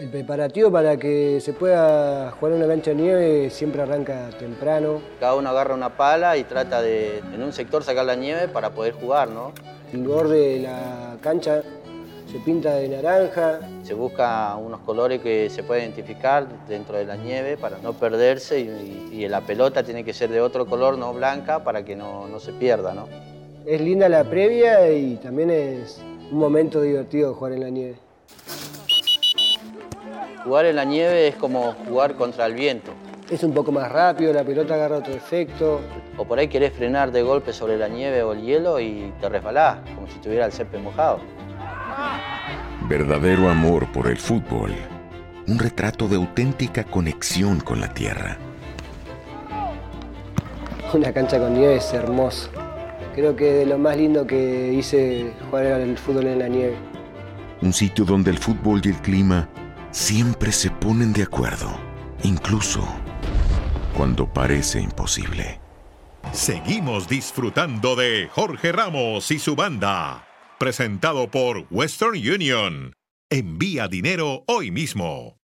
[0.00, 5.00] El preparativo para que se pueda jugar una cancha de nieve siempre arranca temprano.
[5.20, 8.70] Cada uno agarra una pala y trata de en un sector sacar la nieve para
[8.70, 9.52] poder jugar, ¿no?
[9.92, 11.62] El borde de la cancha
[12.30, 13.60] se pinta de naranja.
[13.84, 18.58] Se busca unos colores que se puedan identificar dentro de la nieve para no perderse
[18.58, 22.38] y, la pelota tiene que ser de otro color, no blanca, para que no, no
[22.38, 23.08] se pierda, ¿no?
[23.66, 26.00] Es linda la previa y también es
[26.30, 27.96] un momento divertido jugar en la nieve.
[30.44, 32.92] Jugar en la nieve es como jugar contra el viento.
[33.28, 35.80] Es un poco más rápido, la pelota agarra otro efecto.
[36.16, 39.28] O por ahí querés frenar de golpe sobre la nieve o el hielo y te
[39.28, 41.18] resbalás, como si tuviera el césped mojado.
[42.88, 44.76] Verdadero amor por el fútbol.
[45.48, 48.36] Un retrato de auténtica conexión con la tierra.
[50.94, 52.48] Una cancha con nieve es hermoso.
[53.16, 56.76] Creo que de lo más lindo que hice jugar el fútbol en la nieve.
[57.62, 59.48] Un sitio donde el fútbol y el clima
[59.90, 61.70] siempre se ponen de acuerdo,
[62.24, 62.86] incluso
[63.96, 65.58] cuando parece imposible.
[66.32, 72.92] Seguimos disfrutando de Jorge Ramos y su banda, presentado por Western Union.
[73.30, 75.35] Envía dinero hoy mismo.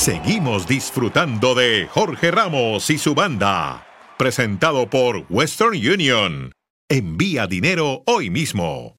[0.00, 3.86] Seguimos disfrutando de Jorge Ramos y su banda.
[4.16, 6.52] Presentado por Western Union.
[6.88, 8.96] Envía dinero hoy mismo.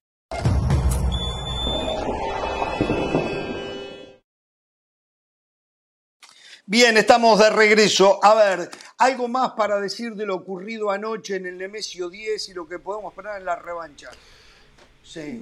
[6.67, 8.23] Bien, estamos de regreso.
[8.23, 12.53] A ver, algo más para decir de lo ocurrido anoche en el Nemesio 10 y
[12.53, 14.11] lo que podemos esperar en la revancha.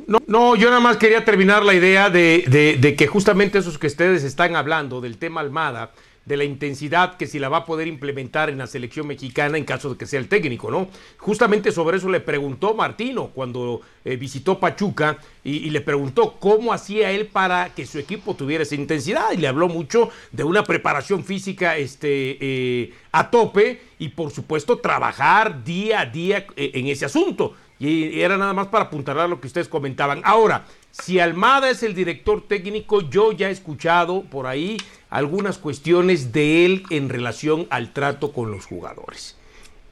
[0.08, 4.24] No, no, yo nada más quería terminar la idea de, que justamente esos que ustedes
[4.24, 5.92] están hablando del tema Almada,
[6.26, 9.66] de la intensidad que si la va a poder implementar en la selección mexicana en
[9.66, 10.88] caso de que sea el técnico, ¿no?
[11.18, 17.10] Justamente sobre eso le preguntó Martino cuando eh, visitó Pachuca y, le preguntó cómo hacía
[17.10, 21.24] él para que su equipo tuviera esa intensidad y le habló mucho de una preparación
[21.24, 27.06] física este, eh, a tope y por supuesto trabajar día a día eh, en ese
[27.06, 27.56] asunto.
[27.80, 30.22] Y era nada más para apuntalar lo que ustedes comentaban.
[30.26, 34.78] Ahora, si Almada es el director técnico, yo ya he escuchado por ahí
[35.10, 39.38] algunas cuestiones de él en relación al trato con los jugadores.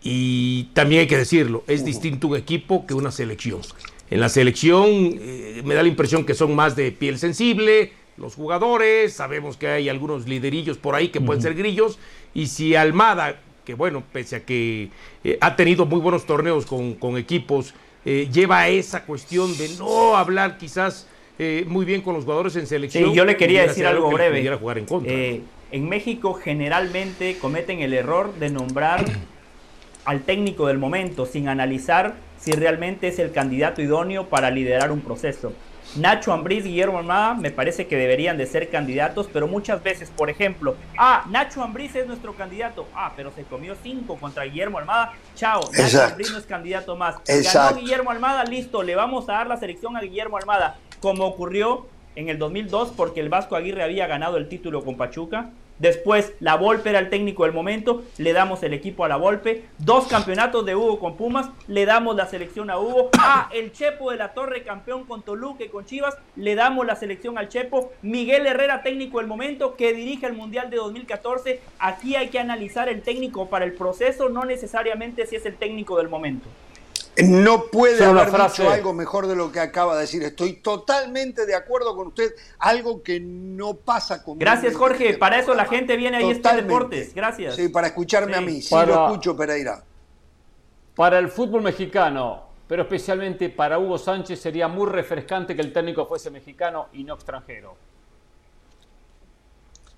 [0.04, 3.62] Y también hay que decirlo, es distinto un equipo que una selección.
[4.10, 4.86] En la selección
[5.20, 9.68] eh, me da la impresión que son más de piel sensible, los jugadores, sabemos que
[9.68, 12.00] hay algunos liderillos por ahí que pueden ser grillos,
[12.34, 14.92] y si Almada que bueno, pese a que
[15.26, 17.74] eh, ha tenido muy buenos torneos con, equipos,
[18.06, 21.06] eh, lleva esa cuestión de no hablar quizás
[21.38, 23.10] eh, muy bien con los jugadores en selección.
[23.10, 24.50] Sí, yo le quería decir algo breve.
[24.56, 29.04] Jugar en, contra, en México generalmente cometen el error de nombrar
[30.06, 35.02] al técnico del momento sin analizar si realmente es el candidato idóneo para liderar un
[35.02, 35.52] proceso.
[35.96, 40.30] Nacho Ambriz, Guillermo Almada, me parece que deberían de ser candidatos, pero muchas veces, por
[40.30, 45.14] ejemplo, ah, Nacho Ambriz es nuestro candidato, ah, pero se comió cinco contra Guillermo Almada,
[45.36, 47.16] chao, Nacho Ambriz no es candidato más.
[47.26, 51.88] Ganó Guillermo Almada, listo, le vamos a dar la selección a Guillermo Almada, como ocurrió
[52.18, 55.52] en el 2002 porque el Vasco Aguirre había ganado el título con Pachuca.
[55.80, 59.66] Después, la Volpe era el técnico del momento, le damos el equipo a la Volpe.
[59.78, 63.10] Dos campeonatos de Hugo con Pumas, le damos la selección a Hugo.
[63.18, 66.96] Ah, el Chepo de la Torre, campeón con Toluca y con Chivas, le damos la
[66.96, 67.92] selección al Chepo.
[68.02, 71.62] Miguel Herrera, técnico del momento, que dirige el Mundial de 2014.
[71.80, 75.98] Aquí hay que analizar el técnico para el proceso, no necesariamente si es el técnico
[75.98, 76.48] del momento.
[77.24, 80.22] No puede haber dicho algo mejor de lo que acaba de decir.
[80.24, 82.34] Estoy totalmente de acuerdo con usted.
[82.60, 84.38] Algo que no pasa con.
[84.38, 85.18] Gracias, Jorge.
[85.18, 87.14] Para eso la gente viene ahí está Deportes.
[87.16, 87.56] Gracias.
[87.56, 88.62] Sí, para escucharme a mí.
[88.62, 89.84] Sí, lo escucho, Pereira.
[90.96, 96.06] Para el fútbol mexicano, pero especialmente para Hugo Sánchez, sería muy refrescante que el técnico
[96.06, 97.76] fuese mexicano y no extranjero.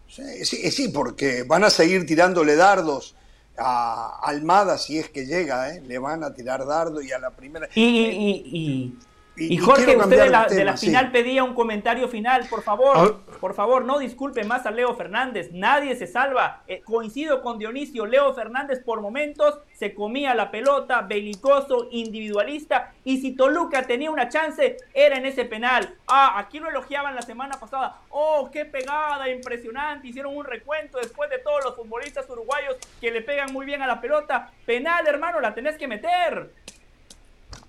[0.07, 3.15] Sí, sí, sí porque van a seguir tirándole dardos
[3.59, 5.81] a Almada, si es que llega, ¿eh?
[5.85, 7.67] le van a tirar dardo y a la primera.
[7.75, 8.95] Y, y,
[9.35, 13.21] y, Jorge, usted de la, final pedía un comentario final, por favor.
[13.39, 15.51] Por favor, no disculpe más a Leo Fernández.
[15.53, 16.63] Nadie se salva.
[16.67, 18.05] Eh, coincido con Dionisio.
[18.05, 22.93] Leo Fernández por momentos se comía la pelota, belicoso, individualista.
[23.05, 25.95] Y si Toluca tenía una chance, era en ese penal.
[26.07, 28.01] Ah, aquí lo elogiaban la semana pasada.
[28.09, 30.07] Oh, qué pegada, impresionante.
[30.07, 33.87] Hicieron un recuento después de todos los futbolistas uruguayos que le pegan muy bien a
[33.87, 34.51] la pelota.
[34.65, 36.51] Penal, hermano, la tenés que meter.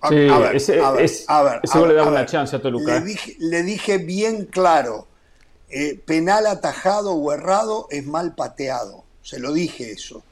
[0.09, 0.91] Sí, a ver, ese, a
[1.43, 2.99] ver, le da una chance a Toluca.
[2.99, 5.07] Le dije, le dije bien claro,
[5.71, 9.03] eh, penal atajado o errado es mal pateado.
[9.23, 10.23] Se lo dije eso.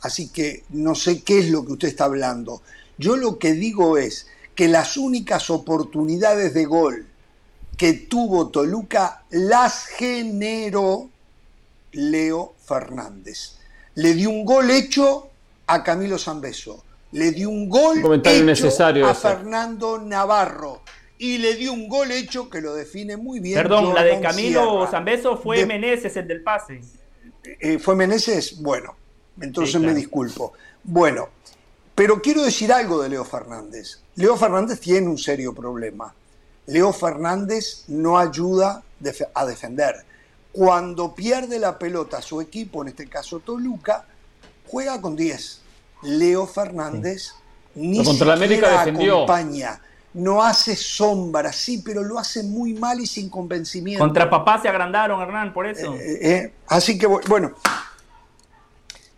[0.00, 2.62] Así que no sé qué es lo que usted está hablando.
[2.98, 7.06] Yo lo que digo es que las únicas oportunidades de gol
[7.76, 11.08] que tuvo Toluca las generó
[11.92, 13.56] Leo Fernández.
[13.94, 15.28] Le dio un gol hecho
[15.66, 18.02] a Camilo Zambeso le dio un gol
[18.44, 20.80] necesario a Fernando Navarro
[21.22, 23.54] y le dio un gol hecho que lo define muy bien.
[23.54, 26.80] Perdón, la de Camilo Zambeso fue Meneses el del pase.
[27.60, 28.60] Eh, ¿Fue Meneses?
[28.60, 28.96] Bueno,
[29.40, 30.52] entonces me disculpo.
[30.82, 31.28] Bueno,
[31.94, 34.00] pero quiero decir algo de Leo Fernández.
[34.16, 36.12] Leo Fernández tiene un serio problema.
[36.66, 38.82] Leo Fernández no ayuda
[39.34, 40.04] a defender.
[40.50, 44.06] Cuando pierde la pelota su equipo, en este caso Toluca,
[44.66, 45.60] juega con 10
[46.02, 47.34] Leo Fernández
[47.76, 49.80] ni contra la América acompaña.
[50.14, 54.04] No hace sombra, sí, pero lo hace muy mal y sin convencimiento.
[54.04, 55.94] Contra papá se agrandaron, Hernán, por eso.
[55.94, 57.52] Eh, eh, así que, bueno.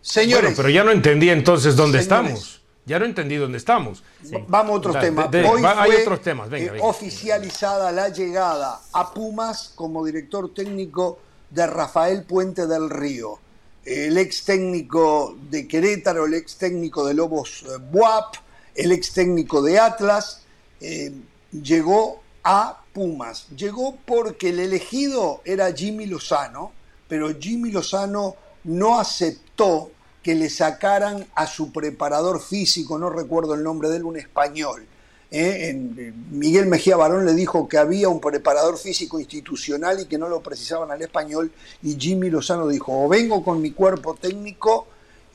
[0.01, 0.53] Señores.
[0.55, 2.61] pero ya no entendí entonces dónde estamos.
[2.85, 4.03] Ya no entendí dónde estamos.
[4.47, 5.27] Vamos a otros temas.
[5.33, 6.49] Hoy hay otros temas.
[6.49, 11.19] Venga, eh, oficializada la llegada a Pumas como director técnico
[11.49, 13.39] de Rafael Puente del Río
[13.85, 18.35] el ex técnico de Querétaro, el ex técnico de Lobos eh, Buap,
[18.73, 20.41] el ex técnico de Atlas,
[20.87, 21.11] eh,
[21.51, 23.47] llegó a Pumas.
[23.55, 26.71] Llegó porque el elegido era Jimmy Lozano,
[27.07, 33.63] pero Jimmy Lozano no aceptó que le sacaran a su preparador físico, no recuerdo el
[33.63, 34.85] nombre de él, un español.
[35.31, 36.13] ¿eh?
[36.31, 40.41] Miguel Mejía Barón le dijo que había un preparador físico institucional y que no lo
[40.41, 44.87] precisaban al español, y Jimmy Lozano dijo, o vengo con mi cuerpo técnico,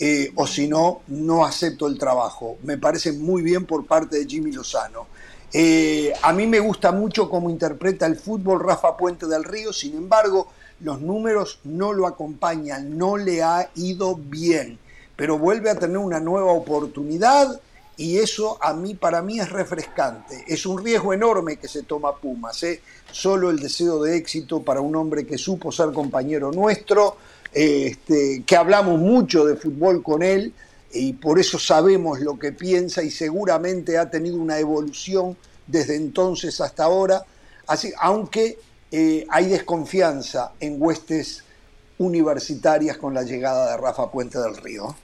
[0.03, 2.57] eh, o si no, no acepto el trabajo.
[2.63, 5.07] Me parece muy bien por parte de Jimmy Lozano.
[5.53, 9.97] Eh, a mí me gusta mucho cómo interpreta el fútbol Rafa Puente del Río, sin
[9.97, 10.49] embargo,
[10.81, 14.79] los números no lo acompañan, no le ha ido bien,
[15.17, 17.61] pero vuelve a tener una nueva oportunidad
[17.97, 20.45] y eso a mí para mí es refrescante.
[20.47, 22.81] Es un riesgo enorme que se toma Pumas, ¿eh?
[23.11, 27.17] solo el deseo de éxito para un hombre que supo ser compañero nuestro,
[27.53, 30.55] este, que hablamos mucho de fútbol con él
[30.93, 35.37] y por eso sabemos lo que piensa y seguramente ha tenido una evolución
[35.67, 37.25] desde entonces hasta ahora,
[37.67, 38.59] así, aunque
[38.91, 41.45] eh, hay desconfianza en huestes
[41.99, 44.97] universitarias con la llegada de Rafa Puente del Río.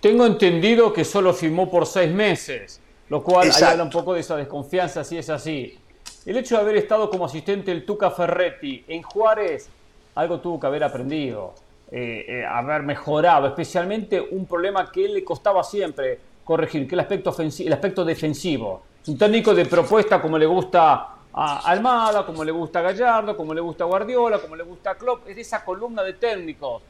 [0.00, 4.36] Tengo entendido que solo firmó por seis meses, lo cual habla un poco de esa
[4.36, 5.78] desconfianza, si es así.
[6.24, 9.68] El hecho de haber estado como asistente el Tuca Ferretti en Juárez,
[10.14, 11.54] algo tuvo que haber aprendido,
[11.92, 17.34] eh, eh, haber mejorado, especialmente un problema que le costaba siempre corregir, que el aspecto,
[17.38, 18.82] el aspecto defensivo.
[19.06, 23.54] un técnico de propuesta como le gusta a Almada, como le gusta a Gallardo, como
[23.54, 26.82] le gusta a Guardiola, como le gusta a Klopp, es de esa columna de técnicos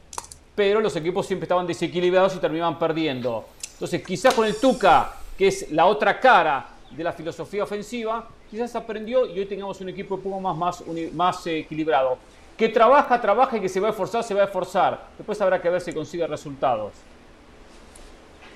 [0.55, 3.45] pero los equipos siempre estaban desequilibrados y terminaban perdiendo.
[3.73, 8.75] Entonces, quizás con el Tuca, que es la otra cara de la filosofía ofensiva, quizás
[8.75, 10.83] aprendió y hoy tengamos un equipo un poco más, más,
[11.13, 12.17] más equilibrado.
[12.57, 15.07] Que trabaja, trabaja y que se va a esforzar, se va a esforzar.
[15.17, 16.93] Después habrá que ver si consigue resultados.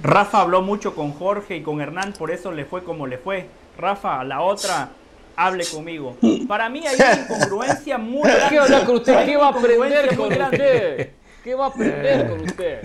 [0.01, 3.47] Rafa habló mucho con Jorge y con Hernán, por eso le fue como le fue.
[3.77, 4.89] Rafa, la otra,
[5.35, 6.17] hable conmigo.
[6.47, 8.49] Para mí hay una incongruencia muy grande.
[8.49, 9.25] ¿Qué habla con usted?
[9.25, 11.11] ¿Qué va a aprender con usted?
[11.43, 12.81] ¿Qué va a aprender con usted?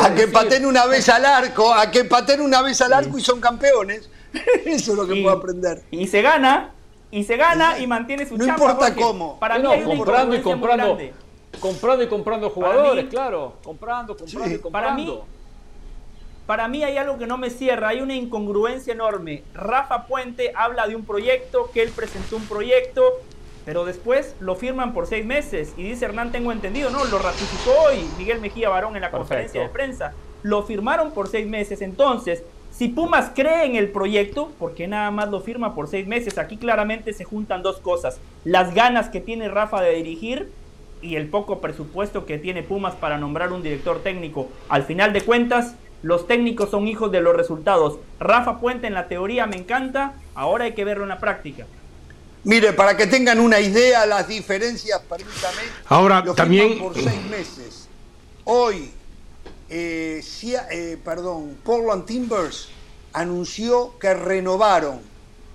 [0.00, 3.22] A que paten una vez al arco, a que paten una vez al arco y
[3.22, 4.10] son campeones.
[4.66, 5.82] Eso es lo que puedo aprender.
[5.90, 6.72] Y se gana,
[7.12, 9.38] y se gana y mantiene su No importa cómo.
[9.38, 10.98] Para mí comprando y comprando.
[11.60, 13.58] Comprando y comprando jugadores, claro.
[13.62, 14.72] Comprando, comprando y comprando.
[14.72, 15.20] Para mí,
[16.46, 19.44] para mí hay algo que no me cierra, hay una incongruencia enorme.
[19.52, 23.20] Rafa Puente habla de un proyecto, que él presentó un proyecto,
[23.66, 27.72] pero después lo firman por seis meses y dice Hernán, tengo entendido, no, lo ratificó
[27.86, 30.14] hoy Miguel Mejía Barón en la conferencia de prensa.
[30.42, 31.82] Lo firmaron por seis meses.
[31.82, 32.42] Entonces,
[32.76, 36.38] si Pumas cree en el proyecto, ¿por qué nada más lo firma por seis meses?
[36.38, 38.18] Aquí claramente se juntan dos cosas.
[38.44, 40.50] Las ganas que tiene Rafa de dirigir
[41.02, 44.48] y el poco presupuesto que tiene Pumas para nombrar un director técnico.
[44.68, 47.98] Al final de cuentas, los técnicos son hijos de los resultados.
[48.18, 51.66] Rafa Puente en la teoría me encanta, ahora hay que verlo en la práctica.
[52.44, 55.62] Mire, para que tengan una idea, las diferencias, permítame.
[55.86, 56.78] Ahora también.
[56.78, 57.88] Por seis meses.
[58.44, 58.90] Hoy,
[59.74, 60.22] eh,
[60.70, 62.68] eh, perdón, Portland Timbers
[63.14, 65.00] anunció que renovaron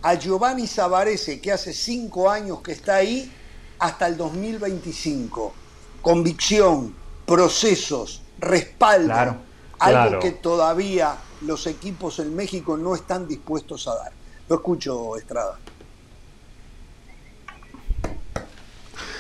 [0.02, 3.32] a Giovanni Savarese, que hace cinco años que está ahí,
[3.78, 5.54] hasta el 2025.
[6.02, 6.96] Convicción,
[7.28, 9.38] procesos, respaldo.
[9.80, 14.12] algo que todavía los equipos en México no están dispuestos a dar.
[14.50, 15.60] Lo escucho, Estrada.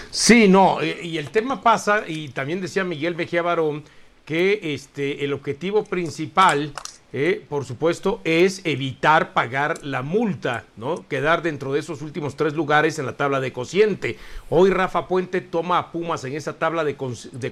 [0.09, 3.83] Sí, no, y el tema pasa, y también decía Miguel Mejía Barón,
[4.27, 6.73] que este, el objetivo principal,
[7.13, 11.07] eh, por supuesto, es evitar pagar la multa, ¿no?
[11.07, 14.17] Quedar dentro de esos últimos tres lugares en la tabla de cociente.
[14.49, 16.97] Hoy Rafa Puente toma a Pumas en esa tabla de,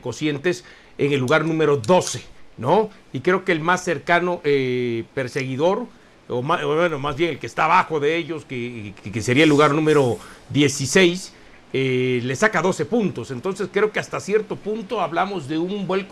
[0.02, 0.66] cocientes
[0.98, 2.22] en el lugar número 12,
[2.58, 2.90] ¿no?
[3.14, 5.86] Y creo que el más cercano eh, perseguidor,
[6.28, 9.74] o bueno, más bien el que está abajo de ellos, que, que sería el lugar
[9.74, 10.18] número
[10.50, 11.35] 16,
[11.78, 13.32] eh, le saca 12 puntos.
[13.32, 16.08] Entonces creo que hasta cierto punto hablamos de un buen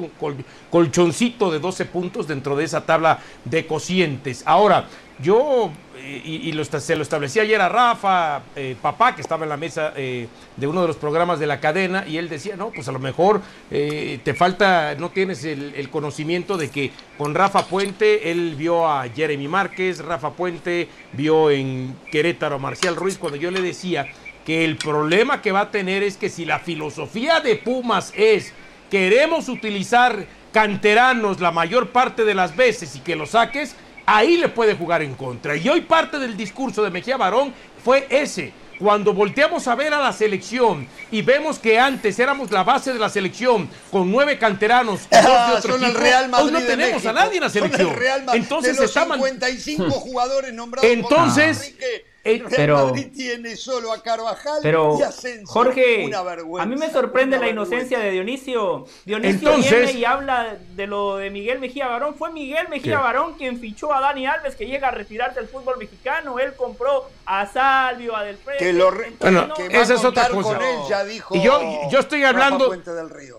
[0.69, 4.43] colchoncito de 12 puntos dentro de esa tabla de cocientes.
[4.45, 4.89] Ahora,
[5.19, 9.55] yo, eh, y, se lo establecía ayer a Rafa, eh, papá, que estaba en la
[9.55, 10.27] mesa de
[10.67, 13.39] uno de los programas de la cadena, y él decía, no, pues a lo mejor
[13.69, 19.07] te falta, no tienes el, el, conocimiento de que con Rafa Puente, él vio a
[19.07, 24.07] Jeremy Márquez, Rafa Puente vio en Querétaro a Marcial Ruiz, cuando yo le decía
[24.45, 28.53] que el problema que va a tener es que si la filosofía de Pumas es
[28.91, 33.75] queremos utilizar canteranos la mayor parte de las veces y que lo saques,
[34.05, 35.55] ahí le puede jugar en contra.
[35.55, 38.53] Y hoy parte del discurso de Mejía Barón fue ese.
[38.79, 42.99] Cuando volteamos a ver a la selección y vemos que antes éramos la base de
[42.99, 47.37] la selección con nueve canteranos y dos de otro Real hoy no tenemos a nadie
[47.37, 47.95] en la selección.
[48.33, 51.75] Entonces de los 55 jugadores nombrados Entonces,
[52.23, 55.45] El Real Madrid tiene solo a Carvajal pero, y Asensio.
[55.45, 58.85] Jorge, una vergüenza, a mí me sorprende la inocencia de Dionisio.
[59.03, 62.15] Dionisio viene y habla de lo de Miguel Mejía Barón.
[62.15, 63.03] Fue Miguel Mejía ¿qué?
[63.03, 66.39] Barón quien fichó a Dani Alves, que llega a retirarse del fútbol mexicano.
[66.39, 68.63] Él compró a Salvio, a Del Frente.
[68.63, 69.11] Que lo re...
[69.19, 70.53] bueno, no, esa es otra cosa.
[70.53, 71.59] Con él, ya dijo y yo,
[71.91, 72.73] yo estoy hablando.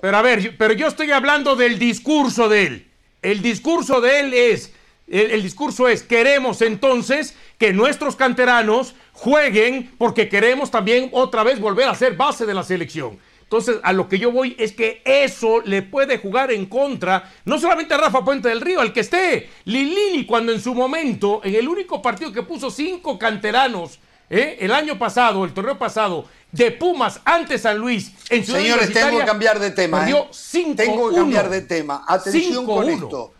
[0.02, 2.90] Pero a ver, pero yo estoy hablando del discurso de él.
[3.22, 4.73] El discurso de él es.
[5.06, 11.60] El, el discurso es: queremos entonces que nuestros canteranos jueguen porque queremos también otra vez
[11.60, 13.18] volver a ser base de la selección.
[13.44, 17.60] Entonces, a lo que yo voy es que eso le puede jugar en contra, no
[17.60, 19.48] solamente a Rafa Puente del Río, al que esté.
[19.64, 24.00] Lilini, cuando en su momento, en el único partido que puso cinco canteranos,
[24.30, 24.56] ¿eh?
[24.60, 29.18] el año pasado, el torneo pasado, de Pumas ante San Luis en Ciudad Señores, tengo
[29.18, 30.10] que cambiar de tema.
[30.10, 30.26] ¿eh?
[30.74, 32.04] tengo que cambiar de tema.
[32.08, 33.34] Atención con esto.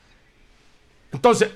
[1.14, 1.48] Entonces,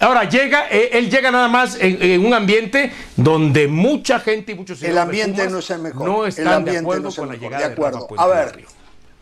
[0.00, 4.82] Ahora llega, él llega nada más en, en, un ambiente donde mucha gente y muchos
[4.82, 6.08] El ambiente no es el mejor.
[6.08, 7.44] No están el ambiente de acuerdo no es el con la mejor.
[7.50, 8.08] llegada de acuerdo.
[8.10, 8.64] de A ver,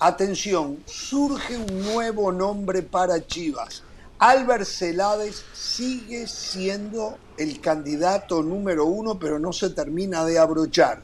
[0.00, 3.82] atención, surge un nuevo nombre para Chivas.
[4.18, 11.02] Albert Celades sigue siendo el candidato número uno, pero no se termina de abrochar.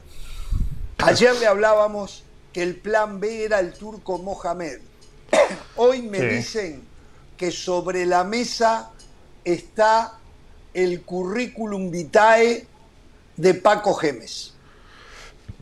[0.97, 4.79] Ayer le hablábamos que el plan B era el turco Mohamed.
[5.75, 6.25] Hoy me Sí.
[6.25, 6.88] dicen
[7.39, 8.91] que sobre la mesa
[9.45, 10.17] está
[10.73, 12.67] el currículum vitae
[13.37, 14.53] de Paco Gemes.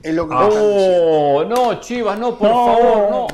[0.01, 0.35] Es lo que.
[0.35, 2.65] Oh, no, Chivas, no, por No.
[2.65, 3.27] favor, no.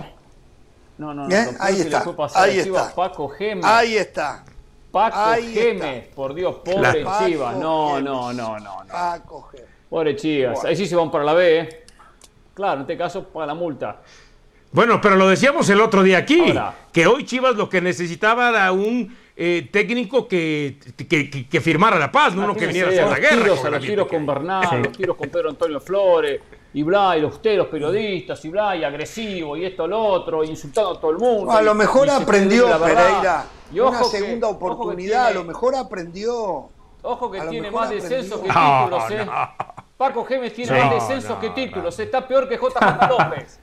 [0.98, 1.36] No, no, no.
[1.36, 1.56] ¿Eh?
[1.60, 2.04] Ahí está,
[2.36, 2.96] ahí Chivas, está.
[2.96, 3.66] Paco Gemes.
[3.66, 4.44] Ahí está.
[4.92, 7.56] Paco ahí Gemes, por Dios, pobre Paco Chivas.
[7.56, 8.04] No, Gemes.
[8.04, 8.92] no, no, no, no.
[8.92, 9.68] Paco Gemes.
[9.90, 10.56] Pobre Chivas.
[10.56, 10.70] Bueno.
[10.70, 11.84] Ahí sí se van para la B, ¿eh?
[12.54, 14.02] Claro, en este caso paga la multa.
[14.74, 16.74] Bueno, pero lo decíamos el otro día aquí, Ahora.
[16.92, 21.98] que hoy Chivas lo que necesitaba era un eh, técnico que, que, que- que firmara
[21.98, 23.44] la paz, no uno que viniera a hacer los la guerra.
[23.44, 24.26] tiros, con a los tiros con.
[24.26, 26.42] Bernal, los tiros con Pedro Antonio Flores,
[26.74, 30.44] y bla, y los, ustedes, los periodistas, y bla, y agresivo, y esto, lo otro,
[30.44, 31.52] insultando a todo el mundo.
[31.52, 33.08] A lo mejor y aprendió pierde la verdad.
[33.08, 33.46] Pereira.
[33.74, 36.70] Y una segunda oportunidad, tiene- a lo mejor aprendió.
[37.06, 39.26] Ojo que tiene más descensos que títulos, No, ¿eh?
[39.26, 39.34] no.
[39.98, 43.60] Paco Gemes tiene más descensos no, que títulos, está peor que JJ López.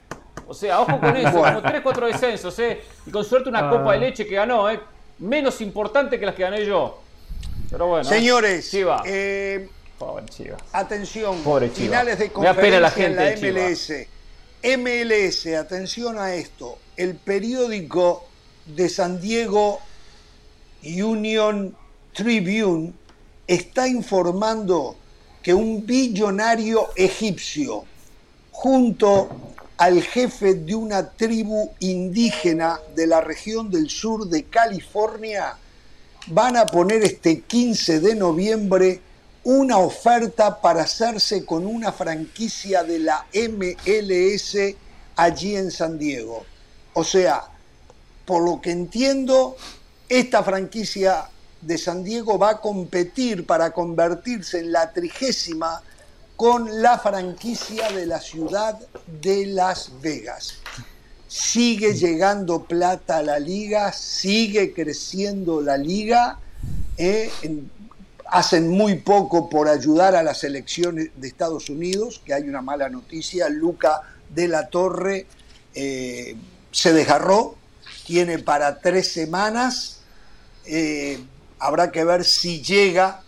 [0.51, 1.59] O sea, ojo con eso, Bueno.
[1.61, 2.81] como 3, 4 descensos, ¿eh?
[3.05, 3.69] Y con suerte una Ah.
[3.69, 4.81] copa de leche que ganó, ¿eh?
[5.19, 6.99] Menos importante que las que gané yo.
[7.69, 8.03] Pero bueno.
[8.03, 9.01] Señores, Chivas.
[9.05, 10.61] eh, Pobre Chivas.
[10.73, 13.31] atención, Pobre finales de la conferencia en la.
[13.31, 14.07] MLS.
[14.61, 18.25] MLS, atención a esto, el periódico
[18.65, 19.79] de San Diego
[20.83, 21.73] Union
[22.13, 22.91] Tribune
[23.47, 24.97] está informando
[25.41, 27.85] que un billonario egipcio
[28.51, 29.29] junto
[29.81, 35.57] al jefe de una tribu indígena de la región del sur de California
[36.27, 39.01] van a poner este 15 de noviembre
[39.43, 44.55] una oferta para hacerse con una franquicia de la MLS
[45.15, 46.45] allí en San Diego.
[46.93, 47.41] O sea,
[48.23, 49.57] por lo que entiendo,
[50.07, 51.27] esta franquicia
[51.59, 55.81] de San Diego va a competir para convertirse en la trigésima
[56.41, 58.75] con la franquicia de la ciudad
[59.21, 60.55] de Las Vegas.
[61.27, 66.39] Sigue llegando plata a la liga, sigue creciendo la liga.
[66.97, 67.69] eh, en-
[68.25, 72.89] hacen muy poco por ayudar a las elecciones de Estados Unidos, que hay una mala
[72.89, 73.47] noticia.
[73.47, 75.27] Luca de la Torre
[75.75, 76.35] eh,
[76.71, 77.55] se desgarró,
[78.07, 79.99] tiene para tres semanas.
[80.65, 81.19] eh,
[81.59, 83.21] habrá que ver si llega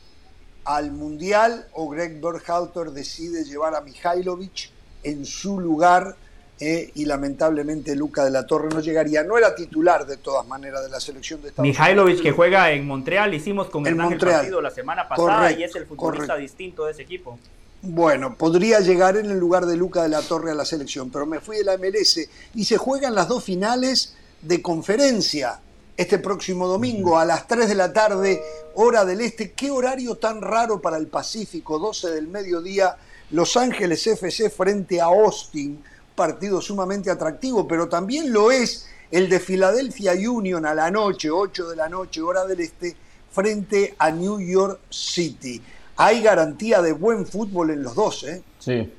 [0.65, 4.69] al Mundial o Greg Berhalter decide llevar a Mihailovic
[5.03, 6.15] en su lugar
[6.59, 9.23] eh, y lamentablemente Luca de la Torre no llegaría.
[9.23, 12.35] No era titular de todas maneras de la selección de Estados Mihailovic que Unidos.
[12.37, 16.27] juega en Montreal, hicimos con el partido la semana pasada Correcto, y es el futbolista
[16.27, 16.37] correcto.
[16.37, 17.37] distinto de ese equipo.
[17.81, 21.25] Bueno, podría llegar en el lugar de Luca de la Torre a la selección, pero
[21.25, 25.59] me fui de la MLS y se juegan las dos finales de conferencia
[25.95, 28.41] este próximo domingo a las 3 de la tarde,
[28.75, 29.51] hora del este.
[29.51, 32.97] Qué horario tan raro para el Pacífico, 12 del mediodía,
[33.31, 35.83] Los Ángeles FC frente a Austin,
[36.15, 41.69] partido sumamente atractivo, pero también lo es el de Philadelphia Union a la noche, 8
[41.69, 42.95] de la noche, hora del este,
[43.31, 45.61] frente a New York City.
[45.95, 48.41] Hay garantía de buen fútbol en los dos, ¿eh?
[48.57, 48.91] Sí.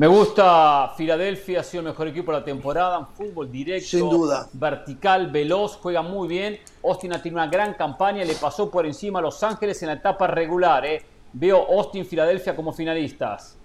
[0.00, 4.08] Me gusta Filadelfia, ha sido el mejor equipo de la temporada, un fútbol directo, Sin
[4.08, 4.48] duda.
[4.54, 6.58] vertical, veloz, juega muy bien.
[6.82, 9.94] Austin ha tenido una gran campaña, le pasó por encima a Los Ángeles en la
[9.96, 10.86] etapa regular.
[10.86, 11.02] ¿eh?
[11.34, 13.58] Veo Austin, Filadelfia como finalistas.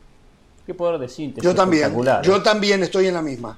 [0.66, 1.42] Qué poder de síntesis.
[1.42, 2.42] Yo también, espectacular, yo ¿eh?
[2.42, 3.58] también estoy en la misma.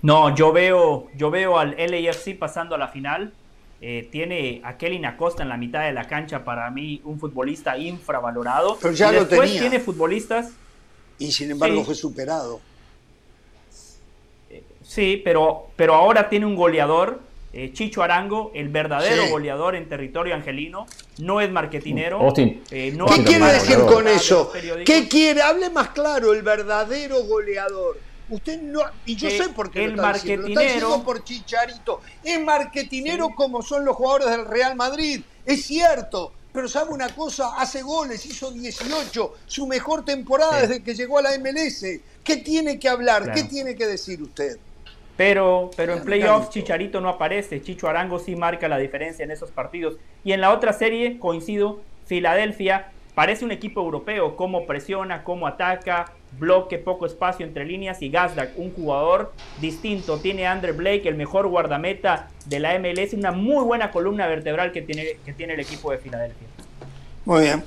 [0.00, 3.30] No, yo veo, yo veo al LAFC pasando a la final.
[3.82, 7.76] Eh, tiene a Kelly Acosta en la mitad de la cancha, para mí un futbolista
[7.76, 8.78] infravalorado.
[8.80, 9.60] Pero ya y lo después tenía.
[9.60, 10.52] tiene futbolistas.
[11.22, 11.84] Y sin embargo Sí.
[11.86, 12.60] fue superado.
[14.84, 17.20] Sí, pero, pero ahora tiene un goleador,
[17.52, 19.30] eh, Chicho Arango, el verdadero Sí.
[19.30, 20.86] goleador en territorio angelino.
[21.18, 22.18] No es marketinero.
[22.20, 22.62] Austin.
[22.70, 23.94] eh, no ¿Qué quiere decir goleador.
[23.94, 24.52] con eso?
[24.84, 25.40] ¿Qué quiere?
[25.42, 27.98] Hable más claro, el verdadero goleador.
[28.28, 30.74] Usted no, y yo Eh, sé por qué el lo está diciendo, lo está marketinero-
[30.74, 32.00] diciendo por Chicharito.
[32.24, 36.32] Es marketinero como son los jugadores del Real Madrid, es cierto.
[36.52, 40.66] Pero sabe una cosa, hace goles, hizo 18, su mejor temporada Sí.
[40.66, 42.00] desde que llegó a la MLS.
[42.22, 43.22] ¿Qué tiene que hablar?
[43.22, 43.36] Claro.
[43.40, 44.58] ¿Qué tiene que decir usted?
[45.16, 46.50] Pero, pero en playoffs.
[46.50, 47.62] Chicharito no aparece.
[47.62, 49.96] Chicho Arango sí marca la diferencia en esos partidos.
[50.24, 54.36] Y en la otra serie, coincido, Filadelfia parece un equipo europeo.
[54.36, 58.00] Cómo presiona, cómo ataca, bloque, poco espacio entre líneas.
[58.02, 60.18] Y Gazdak, un jugador distinto.
[60.18, 63.12] Tiene a Andre Blake, el mejor guardameta de la MLS.
[63.14, 66.46] Una muy buena columna vertebral que tiene, que tiene el equipo de Filadelfia.
[67.24, 67.64] Muy bien.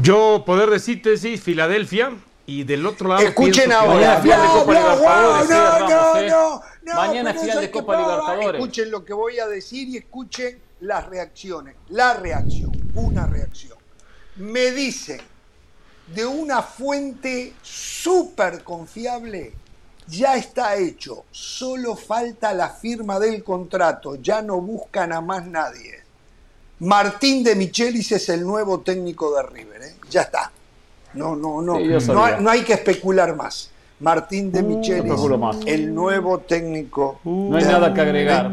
[0.00, 2.12] Yo poder decirte, sí, Filadelfia.
[2.46, 3.22] Y del otro lado.
[3.22, 4.20] Escuchen ahora.
[4.20, 8.00] de No, Copa no, Libertadores, no, no, Ramos, no, no, Mañana final de Copa pa-
[8.02, 8.60] Libertadores.
[8.60, 11.74] Escuchen lo que voy a decir y escuchen las reacciones.
[11.88, 13.78] La reacción, una reacción.
[14.36, 15.22] Me dicen
[16.08, 19.54] de una fuente súper confiable,
[20.06, 26.00] ya está hecho, solo falta la firma del contrato, ya no buscan a más nadie.
[26.80, 29.94] Martín de Michelis es el nuevo técnico de River, ¿eh?
[30.10, 30.50] ya está.
[31.14, 33.70] No, no, no, Sí, no, hay, no hay que especular más.
[34.00, 35.58] Martín de Michelis, especulo más.
[35.64, 37.20] el nuevo técnico.
[37.24, 38.50] No hay nada que agregar.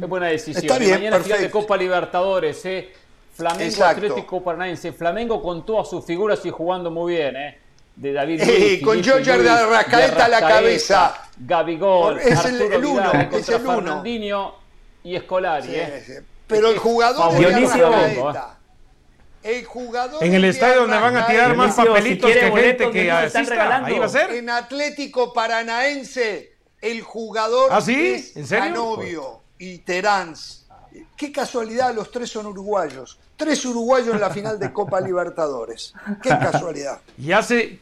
[0.00, 0.64] Es buena decisión.
[0.64, 1.50] Está bien, Mañana final de.
[1.50, 2.88] Copa Libertadores, ¿eh?
[3.34, 4.06] Flamengo Exacto.
[4.06, 4.92] Atlético Paranaense.
[4.92, 7.58] Flamengo con todas sus figuras y jugando muy bien, ¿eh?
[7.98, 11.14] De David Eh, con Giorgio Luis, Arrascaeta a la cabeza.
[11.36, 13.74] Gabigol, Es el- Arturo el uno, Vidal es el uno.
[13.74, 14.54] Fernandinho
[15.02, 16.02] y Escolari, Sí, ¿eh?
[16.06, 16.12] sí.
[16.46, 18.54] Pero el jugador es Dionisio- Arrascaeta.
[19.42, 22.90] El jugador En el es estadio donde van a tirar más si papelitos que gente
[22.90, 23.40] que asista.
[23.50, 23.86] regalando.
[23.88, 24.30] Ahí va a ser.
[24.32, 28.14] En Atlético Paranaense, el jugador ¿Ah, sí?
[28.14, 28.64] es ¿En serio?
[28.66, 30.66] Canovio y Teráns.
[31.16, 33.18] Qué casualidad, los tres son uruguayos.
[33.36, 35.94] Tres uruguayos en la final de Copa Libertadores.
[36.22, 37.00] Qué casualidad.
[37.16, 37.78] Y hace,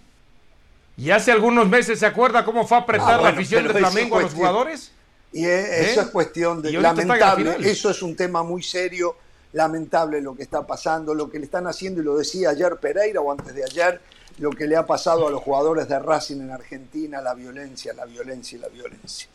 [0.97, 4.18] y hace algunos meses, ¿se acuerda cómo fue a apretar Ah, la afición de Flamengo
[4.18, 4.92] a los jugadores?
[5.32, 6.05] Y eh, eso ¿Eh?
[6.05, 7.57] es cuestión de lamentable.
[7.61, 9.16] Eso es un tema muy serio,
[9.53, 13.20] lamentable lo que está pasando, lo que le están haciendo, y lo decía ayer Pereira
[13.20, 14.01] o antes de ayer,
[14.38, 18.05] lo que le ha pasado a los jugadores de Racing en Argentina, la violencia, la
[18.05, 19.28] violencia y la violencia.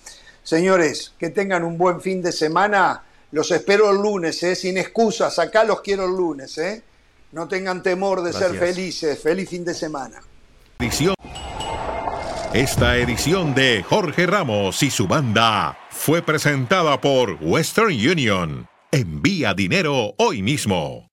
[0.44, 3.04] Señores, que tengan un buen fin de semana.
[3.32, 4.56] Los espero el lunes, ¿eh?
[4.56, 5.40] sin excusas.
[5.40, 6.58] Acá los quiero el lunes.
[6.58, 6.84] ¿eh?
[7.32, 9.20] No tengan temor de ser felices.
[9.20, 10.22] Feliz fin de semana.
[12.54, 18.68] Esta edición de Jorge Ramos y su banda fue presentada por Western Union.
[18.92, 21.11] Envía dinero hoy mismo.